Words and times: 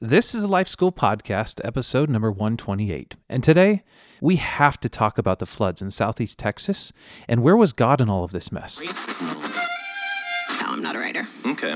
This 0.00 0.32
is 0.32 0.44
a 0.44 0.46
Life 0.46 0.68
School 0.68 0.92
Podcast, 0.92 1.60
episode 1.64 2.08
number 2.08 2.30
128. 2.30 3.16
And 3.28 3.42
today, 3.42 3.82
we 4.20 4.36
have 4.36 4.78
to 4.78 4.88
talk 4.88 5.18
about 5.18 5.40
the 5.40 5.46
floods 5.46 5.82
in 5.82 5.90
southeast 5.90 6.38
Texas 6.38 6.92
and 7.26 7.42
where 7.42 7.56
was 7.56 7.72
God 7.72 8.00
in 8.00 8.08
all 8.08 8.22
of 8.22 8.30
this 8.30 8.52
mess? 8.52 8.80
No, 8.80 10.68
I'm 10.68 10.80
not 10.80 10.94
a 10.94 11.00
writer. 11.00 11.24
Okay. 11.48 11.74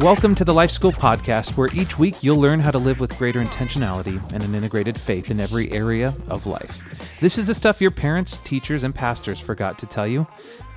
Welcome 0.00 0.36
to 0.36 0.44
the 0.44 0.54
Life 0.54 0.70
School 0.70 0.92
Podcast, 0.92 1.56
where 1.56 1.68
each 1.74 1.98
week 1.98 2.22
you'll 2.22 2.40
learn 2.40 2.60
how 2.60 2.70
to 2.70 2.78
live 2.78 3.00
with 3.00 3.18
greater 3.18 3.42
intentionality 3.42 4.22
and 4.32 4.44
an 4.44 4.54
integrated 4.54 4.96
faith 4.96 5.28
in 5.28 5.40
every 5.40 5.72
area 5.72 6.14
of 6.28 6.46
life. 6.46 6.78
This 7.20 7.36
is 7.36 7.48
the 7.48 7.54
stuff 7.54 7.80
your 7.80 7.90
parents, 7.90 8.38
teachers, 8.44 8.84
and 8.84 8.94
pastors 8.94 9.40
forgot 9.40 9.76
to 9.80 9.86
tell 9.86 10.06
you. 10.06 10.24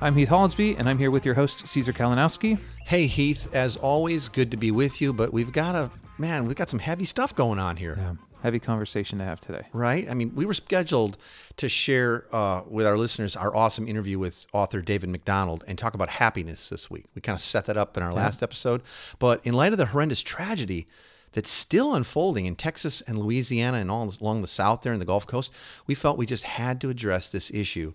I'm 0.00 0.16
Heath 0.16 0.28
Hollinsby, 0.28 0.76
and 0.76 0.88
I'm 0.88 0.98
here 0.98 1.12
with 1.12 1.24
your 1.24 1.36
host, 1.36 1.68
Caesar 1.68 1.92
Kalinowski. 1.92 2.58
Hey 2.84 3.06
Heath, 3.06 3.54
as 3.54 3.76
always, 3.76 4.28
good 4.28 4.50
to 4.50 4.56
be 4.56 4.72
with 4.72 5.00
you. 5.00 5.12
But 5.12 5.32
we've 5.32 5.52
got 5.52 5.76
a 5.76 5.88
man, 6.18 6.46
we've 6.46 6.56
got 6.56 6.68
some 6.68 6.80
heavy 6.80 7.04
stuff 7.04 7.32
going 7.32 7.60
on 7.60 7.76
here, 7.76 7.94
Yeah, 7.98 8.14
heavy 8.42 8.58
conversation 8.58 9.18
to 9.18 9.24
have 9.24 9.40
today. 9.40 9.66
right? 9.72 10.08
I 10.10 10.14
mean, 10.14 10.32
we 10.34 10.44
were 10.44 10.54
scheduled 10.54 11.16
to 11.56 11.68
share 11.68 12.26
uh, 12.32 12.62
with 12.66 12.86
our 12.86 12.98
listeners 12.98 13.36
our 13.36 13.54
awesome 13.54 13.86
interview 13.88 14.18
with 14.18 14.46
author 14.52 14.82
David 14.82 15.10
McDonald 15.10 15.64
and 15.66 15.78
talk 15.78 15.94
about 15.94 16.08
happiness 16.08 16.68
this 16.68 16.90
week. 16.90 17.04
We 17.14 17.22
kind 17.22 17.36
of 17.36 17.42
set 17.42 17.66
that 17.66 17.76
up 17.76 17.96
in 17.96 18.02
our 18.02 18.12
last 18.12 18.42
episode, 18.42 18.82
but 19.18 19.44
in 19.46 19.54
light 19.54 19.72
of 19.72 19.78
the 19.78 19.86
horrendous 19.86 20.22
tragedy 20.22 20.88
that's 21.32 21.50
still 21.50 21.94
unfolding 21.94 22.46
in 22.46 22.56
Texas 22.56 23.00
and 23.02 23.18
Louisiana 23.18 23.78
and 23.78 23.90
all 23.90 24.12
along 24.20 24.42
the 24.42 24.48
South 24.48 24.82
there 24.82 24.92
in 24.92 24.98
the 24.98 25.04
Gulf 25.04 25.26
Coast, 25.26 25.50
we 25.86 25.94
felt 25.94 26.18
we 26.18 26.26
just 26.26 26.44
had 26.44 26.80
to 26.82 26.90
address 26.90 27.28
this 27.28 27.50
issue 27.50 27.94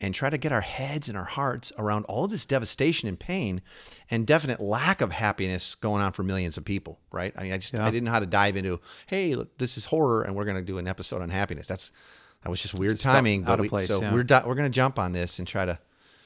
and 0.00 0.14
try 0.14 0.30
to 0.30 0.38
get 0.38 0.52
our 0.52 0.60
heads 0.60 1.08
and 1.08 1.18
our 1.18 1.24
hearts 1.24 1.72
around 1.76 2.04
all 2.04 2.24
of 2.24 2.30
this 2.30 2.46
devastation 2.46 3.08
and 3.08 3.18
pain 3.18 3.60
and 4.10 4.26
definite 4.26 4.60
lack 4.60 5.00
of 5.00 5.12
happiness 5.12 5.74
going 5.74 6.02
on 6.02 6.12
for 6.12 6.22
millions 6.22 6.56
of 6.56 6.64
people, 6.64 7.00
right? 7.10 7.32
I 7.36 7.42
mean, 7.42 7.52
I 7.52 7.58
just 7.58 7.74
I 7.74 7.90
didn't 7.90 8.04
know 8.04 8.12
how 8.12 8.20
to 8.20 8.26
dive 8.26 8.56
into, 8.56 8.80
hey, 9.06 9.34
look, 9.34 9.58
this 9.58 9.76
is 9.76 9.86
horror 9.86 10.22
and 10.22 10.36
we're 10.36 10.44
going 10.44 10.56
to 10.56 10.62
do 10.62 10.78
an 10.78 10.86
episode 10.86 11.20
on 11.20 11.30
happiness. 11.30 11.66
That's 11.66 11.90
that 12.44 12.50
was 12.50 12.62
just 12.62 12.74
weird 12.74 12.94
Just 12.94 13.02
timing, 13.02 13.42
out 13.42 13.46
but 13.46 13.52
of 13.54 13.60
we, 13.62 13.68
place, 13.68 13.88
so 13.88 14.00
yeah. 14.00 14.12
we're 14.12 14.22
di- 14.22 14.42
we're 14.46 14.54
going 14.54 14.70
to 14.70 14.74
jump 14.74 14.98
on 14.98 15.12
this 15.12 15.40
and 15.40 15.48
try 15.48 15.64
to 15.64 15.78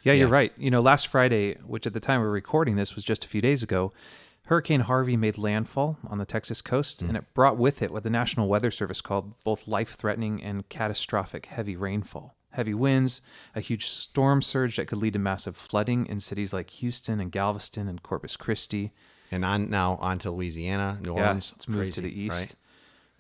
Yeah, 0.02 0.12
you're 0.12 0.28
Yeah. 0.28 0.34
right. 0.34 0.52
You 0.58 0.70
know, 0.70 0.80
last 0.80 1.06
Friday, 1.06 1.54
which 1.66 1.86
at 1.86 1.94
the 1.94 2.00
time 2.00 2.20
we 2.20 2.26
we're 2.26 2.32
recording 2.32 2.76
this 2.76 2.94
was 2.94 3.04
just 3.04 3.24
a 3.24 3.28
few 3.28 3.40
days 3.40 3.62
ago, 3.62 3.92
Hurricane 4.46 4.80
Harvey 4.80 5.16
made 5.16 5.38
landfall 5.38 5.98
on 6.06 6.18
the 6.18 6.26
Texas 6.26 6.60
coast, 6.60 7.00
hmm. 7.00 7.08
and 7.08 7.16
it 7.16 7.32
brought 7.32 7.56
with 7.56 7.80
it 7.80 7.90
what 7.90 8.02
the 8.02 8.10
National 8.10 8.48
Weather 8.48 8.70
Service 8.70 9.00
called 9.00 9.32
both 9.44 9.66
life 9.66 9.94
threatening 9.94 10.42
and 10.42 10.68
catastrophic 10.68 11.46
heavy 11.46 11.76
rainfall. 11.76 12.34
Heavy 12.52 12.74
winds, 12.74 13.20
a 13.54 13.60
huge 13.60 13.86
storm 13.86 14.40
surge 14.42 14.76
that 14.76 14.86
could 14.86 14.98
lead 14.98 15.12
to 15.14 15.18
massive 15.18 15.56
flooding 15.56 16.06
in 16.06 16.20
cities 16.20 16.52
like 16.52 16.70
Houston 16.70 17.20
and 17.20 17.30
Galveston 17.32 17.88
and 17.88 18.02
Corpus 18.02 18.36
Christi. 18.36 18.92
and 19.30 19.44
on 19.44 19.70
now 19.70 19.96
on 20.00 20.18
to 20.20 20.30
Louisiana, 20.30 20.98
New 21.00 21.14
Yeah, 21.16 21.20
Orleans. 21.28 21.52
it's 21.56 21.66
moved 21.68 21.94
to 21.94 22.00
the 22.02 22.20
east. 22.20 22.32
right? 22.36 22.54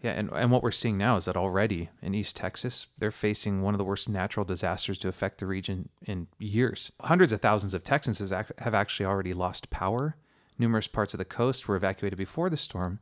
Yeah, 0.02 0.10
and, 0.12 0.30
and 0.32 0.50
what 0.50 0.62
we're 0.64 0.72
seeing 0.72 0.98
now 0.98 1.16
is 1.16 1.26
that 1.26 1.36
already 1.36 1.88
in 2.02 2.12
East 2.12 2.34
Texas, 2.36 2.88
they're 2.98 3.12
facing 3.12 3.62
one 3.62 3.72
of 3.72 3.78
the 3.78 3.84
worst 3.84 4.08
natural 4.08 4.44
disasters 4.44 4.98
to 4.98 5.08
affect 5.08 5.38
the 5.38 5.46
region 5.46 5.88
in 6.04 6.26
years. 6.40 6.90
Hundreds 7.00 7.30
of 7.32 7.40
thousands 7.40 7.72
of 7.72 7.84
Texans 7.84 8.18
have 8.18 8.74
actually 8.74 9.06
already 9.06 9.32
lost 9.32 9.70
power. 9.70 10.16
Numerous 10.58 10.88
parts 10.88 11.14
of 11.14 11.18
the 11.18 11.24
coast 11.24 11.68
were 11.68 11.76
evacuated 11.76 12.18
before 12.18 12.50
the 12.50 12.56
storm. 12.56 12.98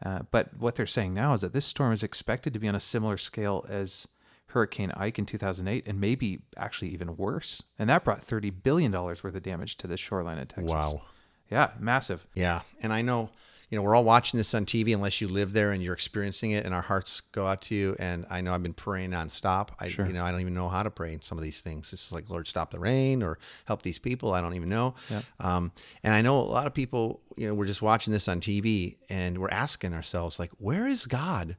Uh, 0.00 0.20
but 0.30 0.56
what 0.56 0.76
they're 0.76 0.86
saying 0.86 1.12
now 1.12 1.32
is 1.32 1.40
that 1.40 1.52
this 1.52 1.66
storm 1.66 1.92
is 1.92 2.04
expected 2.04 2.52
to 2.52 2.60
be 2.60 2.68
on 2.68 2.74
a 2.76 2.80
similar 2.80 3.16
scale 3.18 3.66
as 3.68 4.06
Hurricane 4.48 4.90
Ike 4.96 5.18
in 5.18 5.26
2008, 5.26 5.84
and 5.86 6.00
maybe 6.00 6.40
actually 6.56 6.88
even 6.90 7.16
worse. 7.16 7.62
And 7.78 7.88
that 7.90 8.04
brought 8.04 8.26
$30 8.26 8.52
billion 8.62 8.90
worth 8.92 9.24
of 9.24 9.42
damage 9.42 9.76
to 9.78 9.86
the 9.86 9.96
shoreline 9.96 10.38
of 10.38 10.48
Texas. 10.48 10.70
Wow. 10.72 11.02
Yeah, 11.50 11.70
massive. 11.78 12.26
Yeah, 12.34 12.60
and 12.82 12.92
I 12.92 13.00
know, 13.02 13.30
you 13.70 13.76
know, 13.76 13.82
we're 13.82 13.94
all 13.94 14.04
watching 14.04 14.36
this 14.38 14.52
on 14.54 14.64
TV 14.66 14.94
unless 14.94 15.20
you 15.20 15.28
live 15.28 15.52
there 15.52 15.72
and 15.72 15.82
you're 15.82 15.92
experiencing 15.94 16.50
it, 16.52 16.64
and 16.64 16.74
our 16.74 16.80
hearts 16.82 17.20
go 17.20 17.46
out 17.46 17.60
to 17.62 17.74
you. 17.74 17.96
And 17.98 18.24
I 18.30 18.40
know 18.40 18.54
I've 18.54 18.62
been 18.62 18.72
praying 18.74 19.10
nonstop. 19.10 19.70
I, 19.78 19.88
Sure. 19.88 20.06
you 20.06 20.12
know, 20.14 20.24
I 20.24 20.30
don't 20.30 20.40
even 20.40 20.54
know 20.54 20.68
how 20.70 20.82
to 20.82 20.90
pray 20.90 21.12
in 21.12 21.20
some 21.22 21.36
of 21.38 21.44
these 21.44 21.60
things. 21.60 21.92
It's 21.92 22.10
like, 22.12 22.28
Lord, 22.30 22.48
stop 22.48 22.70
the 22.70 22.78
rain 22.78 23.22
or 23.22 23.38
help 23.66 23.82
these 23.82 23.98
people. 23.98 24.32
I 24.32 24.40
don't 24.40 24.54
even 24.54 24.68
know. 24.70 24.94
Yeah. 25.10 25.20
Um, 25.40 25.72
and 26.02 26.14
I 26.14 26.22
know 26.22 26.38
a 26.38 26.40
lot 26.40 26.66
of 26.66 26.72
people, 26.74 27.20
you 27.36 27.48
know, 27.48 27.54
we're 27.54 27.66
just 27.66 27.82
watching 27.82 28.12
this 28.14 28.28
on 28.28 28.40
TV 28.40 28.96
and 29.10 29.36
we're 29.38 29.50
asking 29.50 29.92
ourselves, 29.92 30.38
like, 30.38 30.50
where 30.58 30.86
is 30.88 31.04
God 31.06 31.56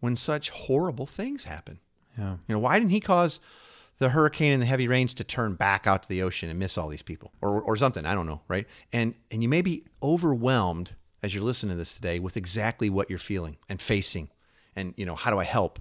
when 0.00 0.16
such 0.16 0.50
horrible 0.50 1.06
things 1.06 1.44
happen? 1.44 1.78
Yeah. 2.18 2.32
You 2.46 2.54
know, 2.54 2.58
why 2.58 2.78
didn't 2.78 2.90
he 2.90 3.00
cause 3.00 3.40
the 3.98 4.08
hurricane 4.10 4.52
and 4.52 4.62
the 4.62 4.66
heavy 4.66 4.88
rains 4.88 5.14
to 5.14 5.24
turn 5.24 5.54
back 5.54 5.86
out 5.86 6.02
to 6.04 6.08
the 6.08 6.22
ocean 6.22 6.48
and 6.50 6.58
miss 6.58 6.76
all 6.78 6.88
these 6.88 7.02
people 7.02 7.32
or, 7.40 7.60
or 7.62 7.76
something? 7.76 8.04
I 8.06 8.14
don't 8.14 8.26
know, 8.26 8.40
right? 8.48 8.66
And 8.92 9.14
and 9.30 9.42
you 9.42 9.48
may 9.48 9.62
be 9.62 9.84
overwhelmed 10.02 10.94
as 11.22 11.34
you're 11.34 11.44
listening 11.44 11.70
to 11.72 11.76
this 11.78 11.94
today 11.94 12.18
with 12.18 12.36
exactly 12.36 12.90
what 12.90 13.08
you're 13.10 13.18
feeling 13.18 13.56
and 13.68 13.80
facing 13.80 14.28
and 14.76 14.92
you 14.96 15.06
know, 15.06 15.14
how 15.14 15.30
do 15.30 15.38
I 15.38 15.44
help? 15.44 15.78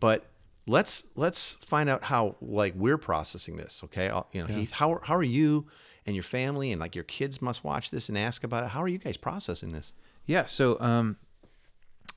But 0.00 0.26
let's 0.66 1.02
let's 1.16 1.54
find 1.64 1.88
out 1.88 2.04
how 2.04 2.36
like 2.40 2.74
we're 2.76 2.98
processing 2.98 3.56
this, 3.56 3.80
okay? 3.84 4.08
I'll- 4.08 4.28
You 4.32 4.42
know, 4.42 4.46
Heath, 4.54 4.70
how 4.72 5.00
how 5.02 5.14
are 5.16 5.22
you 5.22 5.66
and 6.06 6.14
your 6.16 6.22
family 6.24 6.70
and 6.72 6.80
like 6.80 6.94
your 6.94 7.04
kids 7.04 7.42
must 7.42 7.64
watch 7.64 7.90
this 7.90 8.08
and 8.08 8.16
ask 8.16 8.42
about 8.44 8.64
it. 8.64 8.70
How 8.70 8.80
are 8.82 8.88
you 8.88 8.98
guys 8.98 9.16
processing 9.16 9.72
this? 9.72 9.92
Yeah, 10.26 10.44
so 10.46 10.78
um, 10.80 11.16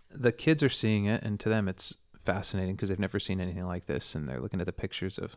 the 0.10 0.32
kids 0.32 0.62
are 0.64 0.70
seeing 0.70 1.06
it, 1.06 1.24
and 1.24 1.40
to 1.40 1.50
them 1.50 1.68
it's 1.68 1.96
fascinating 2.26 2.76
because 2.76 2.90
they've 2.90 3.00
never 3.00 3.20
seen 3.20 3.40
anything 3.42 3.66
like 3.68 3.86
this, 3.86 4.16
and 4.16 4.28
they're 4.28 4.40
looking 4.40 4.60
at 4.60 4.66
the 4.66 4.72
pictures 4.74 5.18
of 5.18 5.36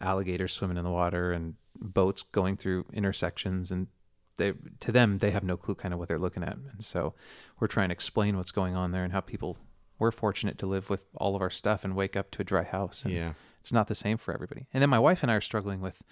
alligators 0.00 0.52
swimming 0.52 0.76
in 0.76 0.84
the 0.84 0.90
water 0.90 1.32
and 1.32 1.54
boats 1.76 2.22
going 2.22 2.56
through 2.56 2.86
intersections, 2.92 3.70
and 3.70 3.88
they 4.36 4.54
to 4.80 4.92
them 4.92 5.18
they 5.18 5.30
have 5.30 5.44
no 5.44 5.56
clue 5.56 5.74
kind 5.74 5.92
of 5.92 5.98
what 5.98 6.08
they're 6.08 6.18
looking 6.18 6.42
at, 6.42 6.56
and 6.56 6.84
so 6.84 7.14
we're 7.58 7.66
trying 7.66 7.88
to 7.88 7.94
explain 7.94 8.36
what's 8.36 8.52
going 8.52 8.74
on 8.76 8.92
there 8.92 9.04
and 9.04 9.12
how 9.12 9.20
people. 9.20 9.56
We're 9.98 10.10
fortunate 10.12 10.56
to 10.60 10.66
live 10.66 10.88
with 10.88 11.04
all 11.16 11.36
of 11.36 11.42
our 11.42 11.50
stuff 11.50 11.84
and 11.84 11.94
wake 11.94 12.16
up 12.16 12.30
to 12.30 12.40
a 12.40 12.44
dry 12.44 12.62
house. 12.64 13.04
And 13.04 13.12
Yeah. 13.12 13.32
it's 13.60 13.70
not 13.70 13.86
the 13.86 13.94
same 13.94 14.16
for 14.16 14.32
everybody. 14.32 14.66
And 14.72 14.80
then 14.80 14.88
my 14.88 14.98
wife 14.98 15.22
and 15.22 15.30
I 15.30 15.34
are 15.34 15.42
struggling 15.42 15.82
with, 15.82 16.02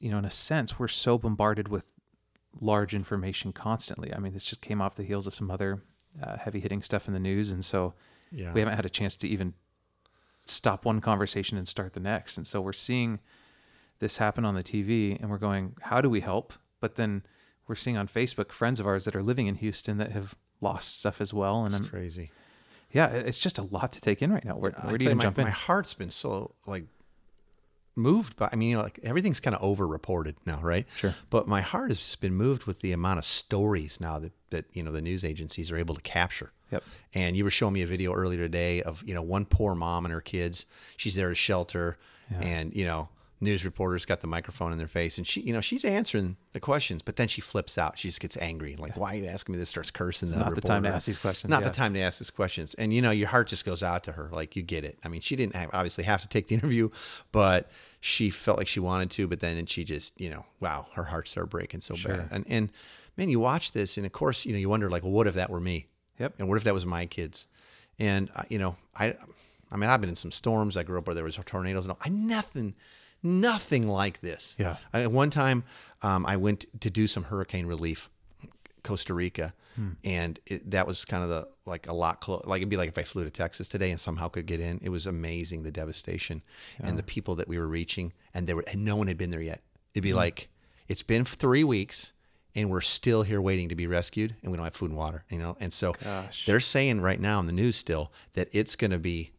you 0.00 0.10
know, 0.10 0.16
in 0.16 0.24
a 0.24 0.30
sense, 0.30 0.78
we're 0.78 0.88
so 0.88 1.18
bombarded 1.18 1.68
with 1.68 1.92
large 2.58 2.94
information 2.94 3.52
constantly. 3.52 4.10
I 4.14 4.18
mean, 4.18 4.32
this 4.32 4.46
just 4.46 4.62
came 4.62 4.80
off 4.80 4.94
the 4.96 5.02
heels 5.02 5.26
of 5.26 5.34
some 5.34 5.50
other 5.50 5.82
uh, 6.22 6.38
heavy 6.38 6.60
hitting 6.60 6.82
stuff 6.82 7.06
in 7.08 7.12
the 7.12 7.20
news, 7.20 7.50
and 7.50 7.62
so 7.62 7.92
Yeah. 8.32 8.52
we 8.52 8.60
haven't 8.60 8.76
had 8.76 8.86
a 8.86 8.90
chance 8.90 9.16
to 9.16 9.28
even 9.28 9.54
stop 10.44 10.84
one 10.84 11.00
conversation 11.00 11.56
and 11.58 11.68
start 11.68 11.92
the 11.92 12.00
next. 12.00 12.36
And 12.36 12.46
so 12.46 12.60
we're 12.60 12.72
seeing 12.72 13.20
this 14.00 14.16
happen 14.16 14.44
on 14.44 14.54
the 14.54 14.62
TV, 14.64 15.16
and 15.20 15.30
we're 15.30 15.38
going, 15.38 15.76
"How 15.82 16.00
do 16.00 16.10
we 16.10 16.20
help?" 16.20 16.52
But 16.80 16.96
then 16.96 17.22
we're 17.68 17.76
seeing 17.76 17.96
on 17.96 18.08
Facebook 18.08 18.50
friends 18.50 18.80
of 18.80 18.86
ours 18.86 19.04
that 19.04 19.14
are 19.14 19.22
living 19.22 19.46
in 19.46 19.54
Houston 19.56 19.98
that 19.98 20.10
have 20.12 20.34
lost 20.60 20.98
stuff 20.98 21.20
as 21.20 21.32
well, 21.32 21.64
and 21.64 21.74
It's 21.74 21.84
I'm, 21.84 21.88
crazy. 21.88 22.30
yeah, 22.90 23.06
it's 23.06 23.38
just 23.38 23.58
a 23.58 23.62
lot 23.62 23.92
to 23.92 24.00
take 24.00 24.20
in 24.22 24.32
right 24.32 24.44
now. 24.44 24.56
Where, 24.56 24.72
I 24.76 24.88
where 24.88 24.98
do 24.98 25.04
you 25.04 25.14
my, 25.14 25.22
jump 25.22 25.38
in? 25.38 25.44
My 25.44 25.50
heart's 25.50 25.94
been 25.94 26.10
so 26.10 26.54
like 26.66 26.84
moved 27.94 28.36
by. 28.36 28.48
I 28.52 28.56
mean, 28.56 28.70
you 28.70 28.76
know, 28.76 28.82
like 28.82 28.98
everything's 29.02 29.38
kind 29.40 29.54
of 29.54 29.62
over-reported 29.62 30.36
now, 30.46 30.60
right? 30.62 30.86
Sure. 30.96 31.14
But 31.30 31.46
my 31.46 31.60
heart 31.60 31.90
has 31.90 31.98
just 31.98 32.20
been 32.20 32.34
moved 32.34 32.64
with 32.64 32.80
the 32.80 32.90
amount 32.92 33.18
of 33.18 33.24
stories 33.24 34.00
now 34.00 34.18
that 34.18 34.32
that 34.52 34.64
you 34.72 34.82
know 34.82 34.92
the 34.92 35.02
news 35.02 35.24
agencies 35.24 35.70
are 35.70 35.76
able 35.76 35.94
to 35.94 36.00
capture. 36.00 36.52
Yep. 36.70 36.84
And 37.14 37.36
you 37.36 37.44
were 37.44 37.50
showing 37.50 37.74
me 37.74 37.82
a 37.82 37.86
video 37.86 38.14
earlier 38.14 38.38
today 38.38 38.80
of 38.82 39.02
you 39.04 39.14
know 39.14 39.22
one 39.22 39.44
poor 39.44 39.74
mom 39.74 40.06
and 40.06 40.14
her 40.14 40.20
kids. 40.20 40.64
She's 40.96 41.16
there 41.16 41.28
to 41.28 41.34
shelter, 41.34 41.98
and 42.40 42.74
you 42.74 42.86
know 42.86 43.08
news 43.42 43.64
reporters 43.64 44.06
got 44.06 44.20
the 44.20 44.26
microphone 44.28 44.70
in 44.70 44.78
their 44.78 44.86
face, 44.86 45.18
and 45.18 45.26
she 45.26 45.40
you 45.40 45.52
know 45.52 45.60
she's 45.60 45.84
answering 45.84 46.36
the 46.52 46.60
questions, 46.60 47.02
but 47.02 47.16
then 47.16 47.28
she 47.28 47.40
flips 47.40 47.76
out. 47.76 47.98
She 47.98 48.08
just 48.08 48.20
gets 48.20 48.36
angry, 48.38 48.76
like, 48.76 48.96
"Why 48.96 49.12
are 49.12 49.16
you 49.16 49.26
asking 49.26 49.54
me 49.54 49.58
this?" 49.58 49.68
Starts 49.68 49.90
cursing 49.90 50.30
the 50.30 50.36
reporter. 50.36 50.54
Not 50.54 50.62
the 50.62 50.68
time 50.68 50.82
to 50.84 50.88
ask 50.88 51.06
these 51.06 51.18
questions, 51.18 51.50
Not 51.50 51.62
yeah. 51.62 51.68
the 51.68 51.74
time 51.74 51.94
to 51.94 52.00
ask 52.00 52.20
these 52.20 52.30
questions. 52.30 52.74
And 52.74 52.94
you 52.94 53.02
know, 53.02 53.10
your 53.10 53.28
heart 53.28 53.48
just 53.48 53.64
goes 53.66 53.82
out 53.82 54.04
to 54.04 54.12
her. 54.12 54.30
Like 54.32 54.56
you 54.56 54.62
get 54.62 54.84
it. 54.84 54.98
I 55.04 55.08
mean, 55.08 55.20
she 55.20 55.36
didn't 55.36 55.56
have, 55.56 55.70
obviously 55.72 56.04
have 56.04 56.22
to 56.22 56.28
take 56.28 56.46
the 56.46 56.54
interview, 56.62 56.88
but 57.32 57.70
she 58.00 58.30
felt 58.30 58.56
like 58.56 58.68
she 58.68 58.80
wanted 58.80 59.10
to. 59.12 59.26
But 59.26 59.40
then, 59.40 59.58
and 59.58 59.68
she 59.68 59.84
just, 59.84 60.18
you 60.20 60.30
know, 60.30 60.46
wow, 60.60 60.86
her 60.94 61.04
heart 61.04 61.28
started 61.28 61.50
breaking 61.50 61.80
so 61.80 61.96
bad. 61.96 62.28
And 62.30 62.46
and 62.48 62.72
man, 63.16 63.28
you 63.28 63.40
watch 63.40 63.72
this, 63.72 63.96
and 63.96 64.06
of 64.06 64.12
course, 64.12 64.44
you 64.44 64.52
know, 64.52 64.58
you 64.58 64.68
wonder 64.68 64.90
like, 64.90 65.02
well, 65.02 65.12
what 65.12 65.26
if 65.26 65.34
that 65.34 65.50
were 65.50 65.60
me? 65.60 65.86
Yep. 66.18 66.34
And 66.38 66.48
what 66.48 66.56
if 66.56 66.64
that 66.64 66.74
was 66.74 66.86
my 66.86 67.06
kids? 67.06 67.46
And 67.98 68.30
uh, 68.34 68.42
you 68.48 68.58
know, 68.58 68.76
I, 68.96 69.14
I 69.70 69.76
mean, 69.76 69.90
I've 69.90 70.00
been 70.00 70.10
in 70.10 70.16
some 70.16 70.32
storms. 70.32 70.76
I 70.76 70.82
grew 70.82 70.98
up 70.98 71.06
where 71.06 71.14
there 71.14 71.24
was 71.24 71.38
tornadoes 71.46 71.84
and 71.84 71.92
all. 71.92 71.98
I 72.04 72.08
nothing, 72.08 72.74
nothing 73.22 73.88
like 73.88 74.20
this. 74.20 74.54
Yeah. 74.58 74.76
I, 74.92 75.06
one 75.06 75.30
time, 75.30 75.64
um, 76.02 76.26
I 76.26 76.36
went 76.36 76.66
to 76.80 76.90
do 76.90 77.06
some 77.06 77.24
hurricane 77.24 77.66
relief, 77.66 78.08
Costa 78.82 79.14
Rica, 79.14 79.54
and 80.04 80.38
it, 80.46 80.70
that 80.70 80.86
was 80.86 81.04
kind 81.04 81.22
of 81.22 81.30
the 81.30 81.48
like 81.64 81.88
a 81.88 81.92
lot 81.94 82.20
close. 82.20 82.44
Like 82.44 82.58
it'd 82.58 82.68
be 82.68 82.76
like 82.76 82.88
if 82.88 82.98
I 82.98 83.04
flew 83.04 83.24
to 83.24 83.30
Texas 83.30 83.68
today 83.68 83.90
and 83.90 83.98
somehow 83.98 84.28
could 84.28 84.46
get 84.46 84.60
in. 84.60 84.80
It 84.82 84.90
was 84.90 85.06
amazing 85.06 85.62
the 85.62 85.70
devastation 85.70 86.42
and 86.80 86.98
the 86.98 87.02
people 87.02 87.36
that 87.36 87.48
we 87.48 87.58
were 87.58 87.68
reaching, 87.68 88.12
and 88.34 88.46
there 88.46 88.56
were 88.56 88.64
and 88.70 88.84
no 88.84 88.96
one 88.96 89.06
had 89.06 89.16
been 89.16 89.30
there 89.30 89.40
yet. 89.40 89.60
It'd 89.94 90.02
be 90.02 90.12
like 90.12 90.48
it's 90.88 91.02
been 91.02 91.24
three 91.24 91.64
weeks, 91.64 92.12
and 92.54 92.70
we're 92.70 92.80
still 92.80 93.22
here 93.22 93.40
waiting 93.40 93.68
to 93.70 93.74
be 93.74 93.86
rescued, 93.86 94.34
and 94.42 94.50
we 94.50 94.56
don't 94.56 94.64
have 94.64 94.74
food 94.74 94.90
and 94.90 94.98
water. 94.98 95.24
You 95.30 95.38
know, 95.38 95.56
and 95.60 95.72
so 95.72 95.92
Gosh. 96.02 96.44
they're 96.46 96.60
saying 96.60 97.00
right 97.00 97.20
now 97.20 97.40
in 97.40 97.46
the 97.46 97.52
news 97.52 97.76
still 97.76 98.12
that 98.34 98.48
it's 98.52 98.76
going 98.76 98.90
to 98.90 98.98
be 98.98 99.32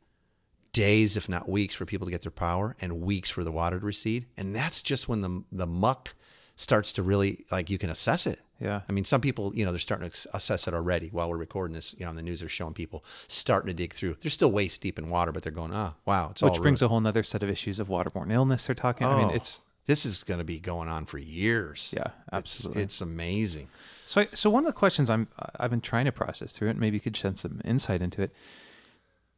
days, 0.71 1.15
if 1.17 1.29
not 1.29 1.47
weeks, 1.47 1.75
for 1.75 1.85
people 1.85 2.05
to 2.07 2.11
get 2.11 2.21
their 2.21 2.31
power, 2.31 2.75
and 2.81 3.01
weeks 3.01 3.29
for 3.29 3.43
the 3.43 3.51
water 3.51 3.79
to 3.79 3.85
recede. 3.85 4.25
And 4.37 4.55
that's 4.55 4.81
just 4.81 5.07
when 5.07 5.21
the 5.21 5.43
the 5.51 5.67
muck 5.67 6.13
starts 6.55 6.91
to 6.93 7.03
really 7.03 7.45
like 7.51 7.69
you 7.69 7.77
can 7.77 7.89
assess 7.89 8.25
it. 8.27 8.39
Yeah. 8.59 8.81
I 8.87 8.91
mean, 8.93 9.03
some 9.03 9.19
people, 9.19 9.51
you 9.55 9.65
know, 9.65 9.71
they're 9.71 9.79
starting 9.79 10.09
to 10.09 10.27
assess 10.33 10.67
it 10.67 10.73
already 10.73 11.09
while 11.09 11.29
we're 11.29 11.37
recording 11.37 11.73
this. 11.73 11.93
You 11.97 12.05
know, 12.05 12.09
on 12.09 12.15
the 12.15 12.21
news, 12.21 12.39
they're 12.39 12.47
showing 12.49 12.73
people 12.73 13.03
starting 13.27 13.67
to 13.67 13.73
dig 13.73 13.93
through. 13.93 14.17
They're 14.21 14.29
still 14.31 14.51
waist 14.51 14.79
deep 14.79 14.97
in 14.99 15.09
water, 15.09 15.31
but 15.31 15.43
they're 15.43 15.51
going, 15.51 15.73
oh, 15.73 15.95
wow, 16.05 16.29
it's 16.31 16.41
Which 16.41 16.61
brings 16.61 16.81
ruined. 16.81 16.83
a 16.83 16.87
whole 16.89 17.01
nother 17.01 17.23
set 17.23 17.43
of 17.43 17.49
issues 17.49 17.79
of 17.79 17.87
waterborne 17.89 18.31
illness 18.31 18.67
they're 18.67 18.75
talking. 18.75 19.05
I 19.07 19.17
mean, 19.17 19.29
Oh, 19.31 19.33
it's 19.35 19.61
this 19.85 20.05
is 20.05 20.23
going 20.23 20.37
to 20.37 20.43
be 20.45 20.59
going 20.59 20.87
on 20.89 21.05
for 21.05 21.17
years. 21.17 21.91
yeah, 21.93 22.01
It's- 22.01 22.13
absolutely. 22.31 22.83
it's, 22.83 23.01
amazing. 23.01 23.67
So, 24.05 24.21
I, 24.21 24.27
so 24.33 24.49
one 24.49 24.63
of 24.65 24.67
the 24.73 24.77
questions 24.77 25.09
I'm 25.09 25.27
I've 25.59 25.69
been 25.71 25.81
trying 25.81 26.05
to 26.05 26.11
process 26.11 26.55
through 26.57 26.69
it. 26.69 26.77
Maybe 26.77 26.97
you 26.97 27.01
could 27.01 27.17
shed 27.17 27.37
some 27.37 27.61
insight 27.65 28.01
into 28.01 28.21
it. 28.21 28.33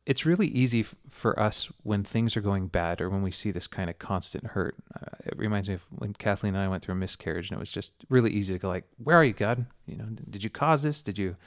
It's 0.06 0.24
really 0.24 0.48
easy 0.48 0.82
f- 0.82 0.94
for 1.10 1.40
us 1.40 1.70
when 1.82 2.04
things 2.04 2.38
are 2.38 2.42
going 2.42 2.68
bad 2.68 3.02
or 3.02 3.10
when 3.10 3.24
we 3.24 3.32
see 3.32 3.50
this 3.50 3.66
kind 3.66 3.90
of 3.90 3.98
constant 3.98 4.46
hurt. 4.48 4.76
Uh, 4.96 5.08
it 5.26 5.36
reminds 5.36 5.68
me 5.68 5.76
of 5.76 5.82
when 5.90 6.14
Kathleen 6.14 6.54
and 6.54 6.64
I 6.64 6.68
went 6.68 6.84
through 6.84 6.94
a 6.94 6.98
miscarriage, 6.98 7.50
and 7.50 7.58
it 7.58 7.60
was 7.60 7.72
just 7.72 7.94
really 8.08 8.30
easy 8.32 8.54
to 8.54 8.60
go 8.60 8.68
like, 8.68 8.84
"Where 9.04 9.18
are 9.18 9.24
you, 9.24 9.34
God? 9.34 9.66
You 9.88 9.98
know, 9.98 10.06
did 10.30 10.44
you 10.44 10.50
cause 10.52 10.84
this? 10.84 11.02
Did 11.02 11.18
you 11.18 11.38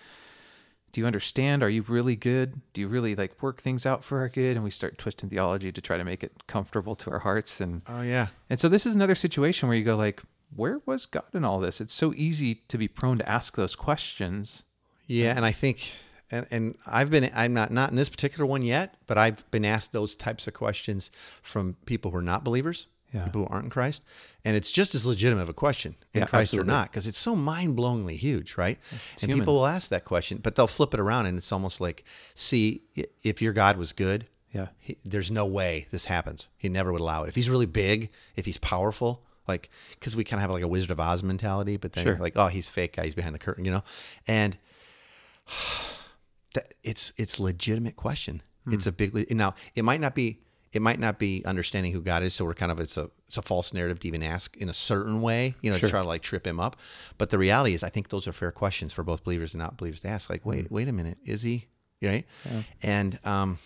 do 0.92 1.00
you 1.00 1.06
understand? 1.06 1.62
Are 1.62 1.70
you 1.70 1.82
really 1.82 2.16
good? 2.16 2.60
Do 2.72 2.80
you 2.80 2.88
really 2.88 3.14
like 3.14 3.42
work 3.42 3.60
things 3.60 3.84
out 3.86 4.04
for 4.04 4.18
our 4.18 4.28
good?" 4.28 4.56
And 4.56 4.64
we 4.64 4.70
start 4.70 4.98
twisting 4.98 5.28
theology 5.28 5.70
to 5.72 5.80
try 5.80 5.96
to 5.96 6.04
make 6.04 6.22
it 6.24 6.46
comfortable 6.46 6.96
to 6.96 7.10
our 7.10 7.20
hearts 7.20 7.60
and 7.60 7.82
Oh 7.88 8.02
yeah, 8.02 8.28
and 8.50 8.58
so 8.58 8.68
this 8.68 8.86
is 8.86 8.94
another 8.94 9.14
situation 9.14 9.68
where 9.68 9.76
you 9.76 9.84
go 9.84 9.96
like, 9.96 10.22
where 10.54 10.80
was 10.86 11.06
God 11.06 11.24
in 11.34 11.44
all 11.44 11.60
this? 11.60 11.80
It's 11.80 11.94
so 11.94 12.12
easy 12.14 12.56
to 12.68 12.78
be 12.78 12.88
prone 12.88 13.18
to 13.18 13.28
ask 13.28 13.56
those 13.56 13.76
questions. 13.76 14.64
yeah. 15.06 15.34
And 15.36 15.44
I 15.44 15.52
think, 15.52 15.92
and, 16.30 16.46
and 16.50 16.74
I've 16.86 17.10
been, 17.10 17.30
I'm 17.34 17.54
not 17.54 17.70
not 17.70 17.90
in 17.90 17.96
this 17.96 18.08
particular 18.08 18.46
one 18.46 18.62
yet, 18.62 18.94
but 19.06 19.18
I've 19.18 19.48
been 19.50 19.64
asked 19.64 19.92
those 19.92 20.16
types 20.16 20.46
of 20.46 20.54
questions 20.54 21.10
from 21.42 21.76
people 21.86 22.10
who 22.10 22.18
are 22.18 22.22
not 22.22 22.44
believers, 22.44 22.86
Yeah. 23.12 23.24
people 23.24 23.42
who 23.42 23.48
aren't 23.48 23.64
in 23.64 23.70
Christ, 23.70 24.02
and 24.44 24.54
it's 24.56 24.70
just 24.70 24.94
as 24.94 25.06
legitimate 25.06 25.42
of 25.42 25.48
a 25.48 25.54
question 25.54 25.96
in 26.12 26.20
Yeah, 26.20 26.26
Christ 26.26 26.52
absolutely. 26.52 26.70
or 26.72 26.76
not, 26.76 26.90
because 26.90 27.06
it's 27.06 27.18
so 27.18 27.34
mind-blowingly 27.34 28.16
huge, 28.18 28.56
right? 28.58 28.78
and 28.90 29.20
human. 29.30 29.38
people 29.38 29.54
will 29.54 29.66
ask 29.66 29.88
that 29.90 30.04
question, 30.04 30.38
but 30.42 30.54
they'll 30.56 30.66
flip 30.66 30.92
it 30.92 31.00
around, 31.00 31.24
and 31.26 31.38
it's 31.38 31.50
almost 31.50 31.80
like, 31.80 32.04
see, 32.34 32.82
if 33.22 33.40
your 33.40 33.52
God 33.54 33.78
was 33.78 33.92
good, 33.92 34.26
Yeah. 34.52 34.68
he, 34.78 34.98
there's 35.04 35.30
no 35.30 35.46
way 35.46 35.86
this 35.90 36.04
happens. 36.06 36.48
He 36.58 36.68
never 36.68 36.92
would 36.92 37.00
allow 37.00 37.24
it. 37.24 37.28
If 37.28 37.34
he's 37.34 37.48
really 37.48 37.66
big, 37.66 38.10
if 38.36 38.44
he's 38.44 38.58
powerful, 38.58 39.24
like 39.46 39.70
because 39.92 40.14
we 40.14 40.22
kind 40.24 40.38
of 40.38 40.42
have 40.42 40.50
like 40.50 40.62
a 40.62 40.68
Wizard 40.68 40.90
of 40.90 41.00
Oz 41.00 41.22
mentality, 41.22 41.78
but 41.78 41.94
then 41.94 42.04
Sure. 42.04 42.16
like, 42.18 42.34
oh, 42.36 42.48
he's 42.48 42.68
fake 42.68 42.96
guy, 42.96 43.04
he's 43.04 43.14
behind 43.14 43.34
the 43.34 43.38
curtain, 43.38 43.64
you 43.64 43.70
know, 43.70 43.84
and 44.26 44.58
that 46.54 46.74
it's 46.82 47.12
it's 47.16 47.38
legitimate 47.40 47.96
question. 47.96 48.42
Hmm. 48.64 48.74
It's 48.74 48.86
a 48.86 48.92
big 48.92 49.30
now. 49.34 49.54
It 49.74 49.84
might 49.84 50.00
not 50.00 50.14
be. 50.14 50.40
It 50.72 50.82
might 50.82 50.98
not 51.00 51.18
be 51.18 51.42
understanding 51.44 51.92
who 51.92 52.00
God 52.02 52.22
is, 52.22 52.34
so 52.34 52.44
we're 52.44 52.54
kind 52.54 52.70
of 52.72 52.78
it's 52.80 52.96
a 52.96 53.10
it's 53.26 53.36
a 53.38 53.42
false 53.42 53.72
narrative 53.72 54.00
to 54.00 54.08
even 54.08 54.22
ask 54.22 54.56
in 54.58 54.68
a 54.68 54.74
certain 54.74 55.22
way, 55.22 55.54
you 55.62 55.70
know, 55.70 55.76
Sure. 55.78 55.88
to 55.88 55.90
try 55.90 56.02
to 56.02 56.08
like 56.08 56.22
trip 56.22 56.46
him 56.46 56.60
up. 56.60 56.76
But 57.16 57.30
the 57.30 57.38
reality 57.38 57.74
is, 57.74 57.82
I 57.82 57.88
think 57.88 58.08
those 58.10 58.26
are 58.28 58.32
fair 58.32 58.52
questions 58.52 58.92
for 58.92 59.02
both 59.02 59.24
believers 59.24 59.54
and 59.54 59.58
not 59.62 59.76
believers 59.76 60.00
to 60.00 60.08
ask. 60.08 60.28
Like, 60.30 60.44
wait, 60.46 60.70
wait 60.70 60.88
a 60.88 60.92
minute, 60.92 61.18
is 61.24 61.42
he 61.42 61.66
right? 62.02 62.24
And 62.82 63.18
um, 63.24 63.58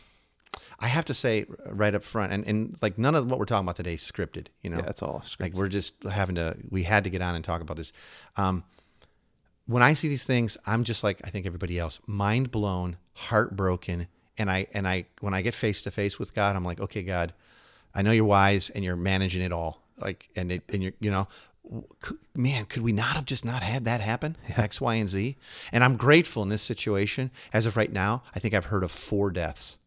I 0.80 0.86
have 0.88 1.04
to 1.06 1.14
say 1.14 1.46
right 1.66 1.94
up 1.94 2.02
front, 2.04 2.32
and, 2.32 2.44
and 2.46 2.76
like 2.82 2.98
none 2.98 3.14
of 3.14 3.28
what 3.30 3.38
we're 3.38 3.44
talking 3.46 3.64
about 3.66 3.76
today 3.76 3.94
is 3.94 4.00
scripted. 4.00 4.46
You 4.62 4.70
know, 4.70 4.78
Yeah, 4.78 4.86
it's 4.90 5.02
all 5.02 5.22
scripted. 5.24 5.40
like 5.40 5.54
we're 5.54 5.68
just 5.68 6.02
having 6.04 6.34
to. 6.36 6.56
We 6.70 6.82
had 6.84 7.04
to 7.04 7.10
get 7.10 7.20
on 7.22 7.34
and 7.34 7.44
talk 7.44 7.60
about 7.62 7.76
this. 7.76 7.92
Um, 8.36 8.64
when 9.66 9.82
I 9.82 9.94
see 9.94 10.08
these 10.08 10.24
things, 10.24 10.56
I'm 10.66 10.82
just 10.84 11.04
like 11.04 11.20
I 11.24 11.30
think 11.30 11.46
everybody 11.46 11.78
else, 11.78 12.00
mind 12.06 12.50
blown, 12.50 12.96
heartbroken, 13.14 14.08
and 14.38 14.50
I 14.50 14.66
and 14.72 14.86
I 14.88 15.06
when 15.20 15.34
I 15.34 15.42
get 15.42 15.54
face 15.54 15.82
to 15.82 15.90
face 15.90 16.18
with 16.18 16.34
God, 16.34 16.56
I'm 16.56 16.64
like, 16.64 16.80
okay, 16.80 17.02
God, 17.02 17.32
I 17.94 18.02
know 18.02 18.12
you're 18.12 18.24
wise 18.24 18.70
and 18.70 18.84
you're 18.84 18.96
managing 18.96 19.42
it 19.42 19.52
all, 19.52 19.82
like 19.98 20.28
and 20.36 20.52
it 20.52 20.62
and 20.68 20.82
you're 20.82 20.92
you 21.00 21.10
know. 21.10 21.28
Man, 22.34 22.64
could 22.66 22.82
we 22.82 22.92
not 22.92 23.14
have 23.14 23.24
just 23.24 23.44
not 23.44 23.62
had 23.62 23.84
that 23.84 24.00
happen? 24.00 24.36
X, 24.48 24.80
Y, 24.80 24.94
and 24.94 25.08
Z. 25.08 25.36
And 25.70 25.84
I'm 25.84 25.96
grateful 25.96 26.42
in 26.42 26.48
this 26.48 26.60
situation. 26.60 27.30
As 27.52 27.66
of 27.66 27.76
right 27.76 27.90
now, 27.92 28.24
I 28.34 28.40
think 28.40 28.52
I've 28.52 28.66
heard 28.66 28.82
of 28.82 28.90
four 28.90 29.30
deaths, 29.30 29.78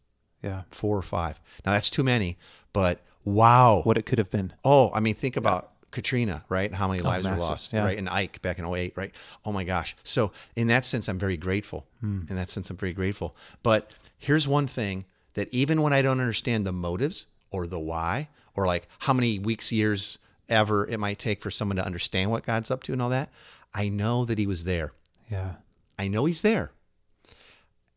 yeah. 0.41 0.63
four 0.71 0.97
or 0.97 1.01
five. 1.01 1.39
Now 1.65 1.73
that's 1.73 1.89
too 1.89 2.03
many, 2.03 2.37
but 2.71 3.01
wow, 3.25 3.81
What 3.83 3.97
it 3.97 4.05
could 4.05 4.19
have 4.19 4.29
been. 4.31 4.53
Oh, 4.63 4.89
I 4.93 4.99
mean, 4.99 5.15
think 5.15 5.35
about 5.35 5.71
Katrina, 5.95 6.43
right? 6.49 6.73
How 6.73 6.89
many 6.89 7.01
oh, 7.01 7.05
lives 7.05 7.27
were 7.27 7.37
lost, 7.37 7.71
yeah. 7.71 7.85
right? 7.85 7.97
And 7.97 8.09
Ike 8.09 8.41
back 8.41 8.59
in 8.59 8.65
08, 8.65 8.93
right? 8.97 9.15
Oh 9.45 9.53
my 9.53 9.63
gosh. 9.63 9.95
So, 10.03 10.33
in 10.55 10.67
that 10.67 10.83
sense, 10.83 11.07
I'm 11.07 11.17
very 11.17 11.37
grateful. 11.37 11.87
Hmm. 12.01 12.23
In 12.29 12.35
that 12.35 12.49
sense, 12.49 12.69
I'm 12.69 12.75
very 12.75 12.93
grateful. 12.93 13.35
But 13.63 13.91
here's 14.17 14.45
one 14.45 14.67
thing 14.67 15.05
that 15.35 15.51
even 15.53 15.81
when 15.81 15.93
I 15.93 16.01
don't 16.01 16.19
understand 16.19 16.67
the 16.67 16.73
motives 16.73 17.27
or 17.49 17.65
the 17.65 17.79
why, 17.79 18.27
or 18.55 18.67
like 18.67 18.89
how 18.99 19.13
many 19.13 19.39
weeks, 19.39 19.71
years, 19.71 20.17
ever 20.49 20.85
it 20.85 20.99
might 20.99 21.17
take 21.17 21.41
for 21.41 21.49
someone 21.49 21.77
to 21.77 21.85
understand 21.85 22.29
what 22.29 22.45
God's 22.45 22.69
up 22.69 22.83
to 22.83 22.93
and 22.93 23.01
all 23.01 23.09
that, 23.09 23.31
I 23.73 23.87
know 23.87 24.25
that 24.25 24.37
He 24.37 24.45
was 24.45 24.65
there. 24.65 24.91
Yeah. 25.31 25.53
I 25.97 26.09
know 26.09 26.25
He's 26.25 26.41
there. 26.41 26.71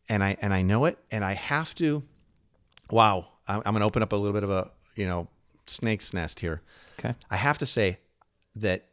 And 0.09 0.23
I 0.23 0.37
and 0.41 0.55
I 0.55 0.63
know 0.63 0.85
it, 0.85 0.99
and 1.11 1.25
I 1.25 1.35
have 1.35 1.75
to. 1.75 2.05
Wow, 2.91 3.27
I'm, 3.47 3.59
I'm 3.67 3.73
going 3.73 3.81
to 3.81 3.87
open 3.87 4.03
up 4.03 4.13
a 4.13 4.17
little 4.17 4.33
bit 4.33 4.45
of 4.45 4.51
a 4.51 4.71
you 4.95 5.05
know 5.05 5.29
snake's 5.67 6.15
nest 6.15 6.41
here. 6.41 6.63
Okay. 6.99 7.15
I 7.31 7.37
have 7.37 7.59
to 7.59 7.67
say 7.67 7.99
that 8.57 8.87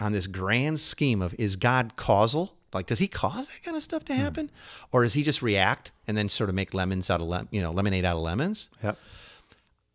on 0.00 0.12
this 0.12 0.26
grand 0.26 0.80
scheme 0.80 1.20
of 1.22 1.34
is 1.38 1.56
God 1.56 1.94
causal? 1.96 2.54
Like, 2.72 2.86
does 2.86 3.00
he 3.00 3.08
cause 3.08 3.48
that 3.48 3.62
kind 3.62 3.76
of 3.76 3.82
stuff 3.82 4.04
to 4.06 4.14
hmm. 4.14 4.20
happen, 4.20 4.50
or 4.92 5.02
does 5.02 5.14
he 5.14 5.22
just 5.22 5.42
react 5.42 5.90
and 6.06 6.16
then 6.16 6.28
sort 6.28 6.48
of 6.48 6.54
make 6.54 6.72
lemons 6.72 7.10
out 7.10 7.20
of 7.20 7.26
lem- 7.26 7.48
you 7.50 7.60
know 7.60 7.70
lemonade 7.70 8.04
out 8.04 8.16
of 8.16 8.22
lemons? 8.22 8.70
Yep. 8.82 8.96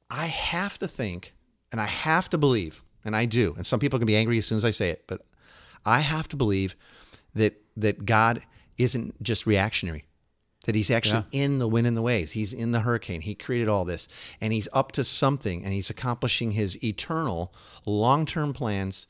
I 0.10 0.28
have 0.28 0.78
to 0.80 0.88
think, 0.88 1.34
and 1.72 1.82
I 1.82 1.86
have 1.86 2.30
to 2.30 2.38
believe, 2.38 2.84
and 3.04 3.16
I 3.16 3.26
do, 3.26 3.54
and 3.58 3.66
some 3.66 3.80
people 3.80 3.98
can 3.98 4.06
be 4.06 4.16
angry 4.16 4.38
as 4.38 4.46
soon 4.46 4.58
as 4.58 4.66
I 4.66 4.72
say 4.72 4.90
it, 4.90 5.06
but 5.08 5.26
I 5.86 6.02
have 6.02 6.28
to 6.30 6.36
believe 6.36 6.76
that 7.34 7.62
that 7.78 8.06
God 8.06 8.42
isn't 8.78 9.22
just 9.24 9.46
reactionary. 9.46 10.06
That 10.66 10.76
he's 10.76 10.92
actually 10.92 11.26
in 11.32 11.60
the 11.60 11.68
wind 11.68 11.88
and 11.88 11.96
the 11.96 12.02
waves. 12.02 12.34
He's 12.34 12.52
in 12.52 12.72
the 12.72 12.82
hurricane. 12.82 13.22
He 13.22 13.36
created 13.36 13.70
all 13.70 13.86
this. 13.86 14.08
And 14.42 14.52
he's 14.52 14.68
up 14.74 14.92
to 14.94 15.04
something 15.04 15.64
and 15.64 15.74
he's 15.74 15.90
accomplishing 15.90 16.52
his 16.52 16.84
eternal 16.84 17.54
long 17.86 18.26
term 18.26 18.52
plans 18.52 19.08